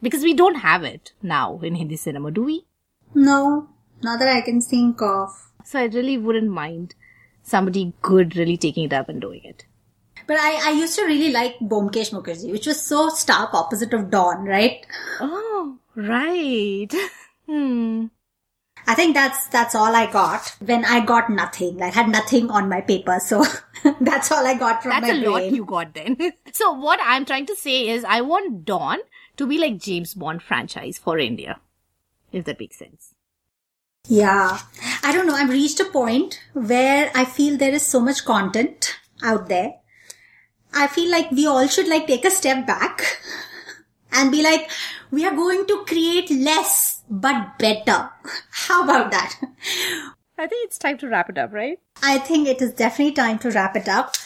Because 0.00 0.22
we 0.24 0.34
don't 0.34 0.56
have 0.56 0.82
it 0.82 1.12
now 1.22 1.60
in 1.62 1.76
Hindi 1.76 1.96
cinema, 1.96 2.30
do 2.30 2.42
we? 2.42 2.64
No, 3.14 3.68
not 4.02 4.18
that 4.18 4.28
I 4.28 4.40
can 4.40 4.60
think 4.60 5.00
of. 5.00 5.30
So 5.64 5.78
I 5.78 5.84
really 5.84 6.18
wouldn't 6.18 6.50
mind 6.50 6.94
somebody 7.42 7.92
good 8.02 8.36
really 8.36 8.56
taking 8.56 8.84
it 8.84 8.92
up 8.92 9.08
and 9.08 9.20
doing 9.20 9.42
it. 9.44 9.64
But 10.26 10.36
I, 10.38 10.68
I 10.68 10.72
used 10.72 10.96
to 10.98 11.04
really 11.04 11.32
like 11.32 11.58
Byomkesh 11.58 12.12
Mukherjee, 12.12 12.50
which 12.50 12.66
was 12.66 12.80
so 12.80 13.08
stark 13.08 13.54
opposite 13.54 13.92
of 13.92 14.10
Don, 14.10 14.44
right? 14.44 14.86
Oh, 15.20 15.78
right. 15.94 16.92
hmm. 17.46 18.06
I 18.86 18.94
think 18.94 19.14
that's 19.14 19.46
that's 19.48 19.74
all 19.74 19.94
I 19.94 20.10
got 20.10 20.56
when 20.60 20.84
I 20.84 21.04
got 21.04 21.30
nothing. 21.30 21.78
Like 21.78 21.94
had 21.94 22.08
nothing 22.08 22.50
on 22.50 22.68
my 22.68 22.80
paper, 22.80 23.18
so 23.20 23.44
that's 24.00 24.32
all 24.32 24.46
I 24.46 24.54
got 24.54 24.82
from 24.82 24.90
That's 24.90 25.08
my 25.08 25.14
a 25.14 25.30
lot 25.30 25.50
you 25.50 25.64
got 25.64 25.94
then. 25.94 26.16
so 26.52 26.72
what 26.72 27.00
I'm 27.02 27.24
trying 27.24 27.46
to 27.46 27.56
say 27.56 27.88
is 27.88 28.04
I 28.04 28.20
want 28.20 28.64
Don 28.64 28.98
to 29.36 29.46
be 29.46 29.58
like 29.58 29.78
James 29.78 30.14
Bond 30.14 30.42
franchise 30.42 30.98
for 30.98 31.18
India. 31.18 31.60
If 32.32 32.44
that 32.46 32.58
makes 32.58 32.78
sense. 32.78 33.14
Yeah, 34.08 34.58
I 35.04 35.12
don't 35.12 35.26
know. 35.26 35.34
I've 35.34 35.50
reached 35.50 35.78
a 35.78 35.84
point 35.84 36.40
where 36.54 37.10
I 37.14 37.24
feel 37.24 37.56
there 37.56 37.72
is 37.72 37.86
so 37.86 38.00
much 38.00 38.24
content 38.24 38.98
out 39.22 39.48
there. 39.48 39.74
I 40.74 40.88
feel 40.88 41.10
like 41.10 41.30
we 41.30 41.46
all 41.46 41.66
should 41.68 41.86
like 41.86 42.06
take 42.06 42.24
a 42.24 42.30
step 42.30 42.66
back 42.66 43.18
and 44.12 44.32
be 44.32 44.42
like, 44.42 44.68
we 45.10 45.24
are 45.24 45.34
going 45.34 45.66
to 45.66 45.84
create 45.86 46.30
less 46.30 46.91
but 47.12 47.58
better. 47.58 48.08
How 48.50 48.84
about 48.84 49.10
that? 49.10 49.38
I 50.38 50.46
think 50.46 50.66
it's 50.66 50.78
time 50.78 50.96
to 50.98 51.08
wrap 51.08 51.28
it 51.28 51.36
up, 51.36 51.52
right? 51.52 51.78
I 52.02 52.18
think 52.18 52.48
it 52.48 52.62
is 52.62 52.72
definitely 52.72 53.12
time 53.12 53.38
to 53.40 53.50
wrap 53.50 53.76
it 53.76 53.86
up. 53.86 54.16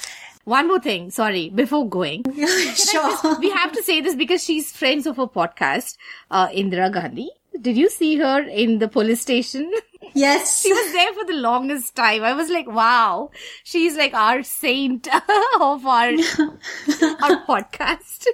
One 0.44 0.68
more 0.68 0.78
thing, 0.78 1.10
sorry, 1.10 1.50
before 1.50 1.88
going. 1.88 2.22
sure. 2.76 3.38
we 3.40 3.50
have 3.50 3.72
to 3.72 3.82
say 3.82 4.00
this 4.00 4.14
because 4.14 4.44
she's 4.44 4.70
friends 4.70 5.04
of 5.06 5.18
a 5.18 5.26
podcast, 5.26 5.96
uh, 6.30 6.46
Indira 6.48 6.92
Gandhi. 6.92 7.28
Did 7.60 7.76
you 7.76 7.90
see 7.90 8.16
her 8.16 8.42
in 8.42 8.78
the 8.78 8.88
police 8.88 9.20
station? 9.20 9.70
Yes. 10.14 10.62
she 10.62 10.72
was 10.72 10.92
there 10.92 11.12
for 11.12 11.24
the 11.24 11.34
longest 11.34 11.94
time. 11.94 12.22
I 12.22 12.32
was 12.32 12.48
like, 12.48 12.66
wow, 12.66 13.30
she's 13.64 13.96
like 13.96 14.14
our 14.14 14.42
saint 14.42 15.08
of 15.60 15.84
our, 15.84 16.08
our 16.08 17.44
podcast. 17.44 18.26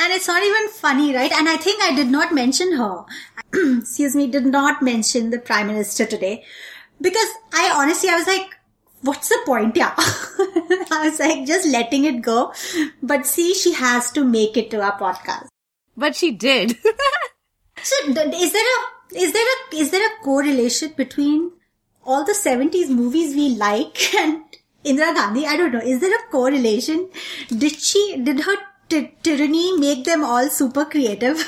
And 0.00 0.12
it's 0.12 0.28
not 0.28 0.42
even 0.42 0.68
funny, 0.68 1.14
right? 1.14 1.32
And 1.32 1.48
I 1.48 1.56
think 1.56 1.82
I 1.82 1.94
did 1.94 2.08
not 2.08 2.32
mention 2.32 2.76
her. 2.76 3.04
Excuse 3.80 4.14
me, 4.14 4.26
did 4.26 4.46
not 4.46 4.82
mention 4.82 5.30
the 5.30 5.38
prime 5.38 5.66
minister 5.66 6.06
today. 6.06 6.44
Because 7.00 7.28
I 7.52 7.72
honestly, 7.74 8.08
I 8.08 8.16
was 8.16 8.26
like, 8.26 8.56
what's 9.02 9.28
the 9.28 9.38
point? 9.44 9.76
Yeah. 9.76 9.94
I 9.98 11.02
was 11.04 11.18
like, 11.18 11.46
just 11.46 11.66
letting 11.66 12.04
it 12.04 12.22
go. 12.22 12.52
But 13.02 13.26
see, 13.26 13.54
she 13.54 13.72
has 13.72 14.10
to 14.12 14.24
make 14.24 14.56
it 14.56 14.70
to 14.70 14.80
our 14.80 14.98
podcast. 14.98 15.48
But 15.96 16.16
she 16.16 16.30
did. 16.32 16.78
So 17.80 17.94
is 18.08 18.52
there 18.52 18.62
a, 18.64 19.16
is 19.16 19.32
there 19.32 19.46
a, 19.46 19.76
is 19.76 19.90
there 19.92 20.04
a 20.04 20.24
correlation 20.24 20.94
between 20.96 21.52
all 22.04 22.24
the 22.24 22.32
70s 22.32 22.88
movies 22.88 23.36
we 23.36 23.50
like 23.50 24.14
and 24.16 24.42
Indira 24.84 25.14
Gandhi? 25.14 25.46
I 25.46 25.56
don't 25.56 25.72
know. 25.72 25.80
Is 25.80 26.00
there 26.00 26.14
a 26.14 26.30
correlation? 26.30 27.08
Did 27.48 27.80
she, 27.80 28.20
did 28.22 28.40
her 28.40 28.56
ty- 28.88 29.12
tyranny 29.22 29.76
make 29.78 30.04
them 30.04 30.24
all 30.24 30.48
super 30.48 30.84
creative? 30.84 31.38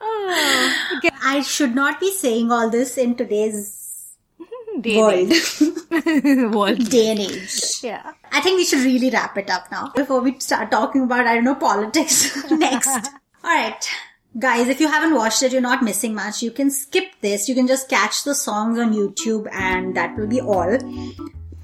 oh, 0.00 0.28
ah. 0.30 0.98
okay. 0.98 1.10
I 1.22 1.40
should 1.42 1.74
not 1.74 2.00
be 2.00 2.12
saying 2.12 2.52
all 2.52 2.70
this 2.70 2.96
in 2.98 3.14
today's 3.16 4.16
Day 4.80 4.96
world, 4.96 5.30
World. 6.54 6.90
day 6.90 7.10
and 7.10 7.20
age. 7.20 7.60
Yeah. 7.82 8.12
I 8.32 8.40
think 8.40 8.56
we 8.56 8.64
should 8.64 8.84
really 8.84 9.08
wrap 9.08 9.38
it 9.38 9.48
up 9.48 9.70
now 9.70 9.92
before 9.94 10.20
we 10.20 10.38
start 10.40 10.70
talking 10.72 11.02
about, 11.04 11.26
I 11.26 11.36
don't 11.36 11.44
know, 11.44 11.54
politics 11.54 12.50
next. 12.50 13.08
Alright. 13.44 13.88
Guys, 14.36 14.66
if 14.68 14.80
you 14.80 14.88
haven't 14.88 15.14
watched 15.14 15.44
it, 15.44 15.52
you're 15.52 15.60
not 15.60 15.84
missing 15.84 16.12
much. 16.12 16.42
You 16.42 16.50
can 16.50 16.70
skip 16.72 17.04
this. 17.20 17.48
You 17.48 17.54
can 17.54 17.68
just 17.68 17.88
catch 17.88 18.24
the 18.24 18.34
songs 18.34 18.80
on 18.80 18.92
YouTube 18.92 19.48
and 19.52 19.96
that 19.96 20.16
will 20.16 20.26
be 20.26 20.40
all. 20.40 20.76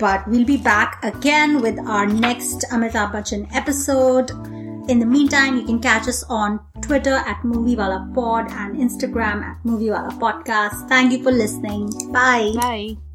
But 0.00 0.26
we'll 0.26 0.46
be 0.46 0.56
back 0.56 1.04
again 1.04 1.60
with 1.60 1.78
our 1.78 2.06
next 2.06 2.64
Amitabh 2.72 3.12
Bachchan 3.12 3.46
episode. 3.54 4.30
In 4.88 4.98
the 4.98 5.06
meantime, 5.06 5.56
you 5.56 5.64
can 5.64 5.78
catch 5.78 6.08
us 6.08 6.24
on 6.24 6.58
Twitter 6.80 7.14
at 7.14 7.42
Moviewala 7.42 8.12
Pod 8.14 8.50
and 8.50 8.76
Instagram 8.76 9.44
at 9.44 9.62
Moviewala 9.62 10.10
Podcast. 10.18 10.88
Thank 10.88 11.12
you 11.12 11.22
for 11.22 11.30
listening. 11.30 11.92
Bye. 12.10 12.52
Bye. 12.56 13.09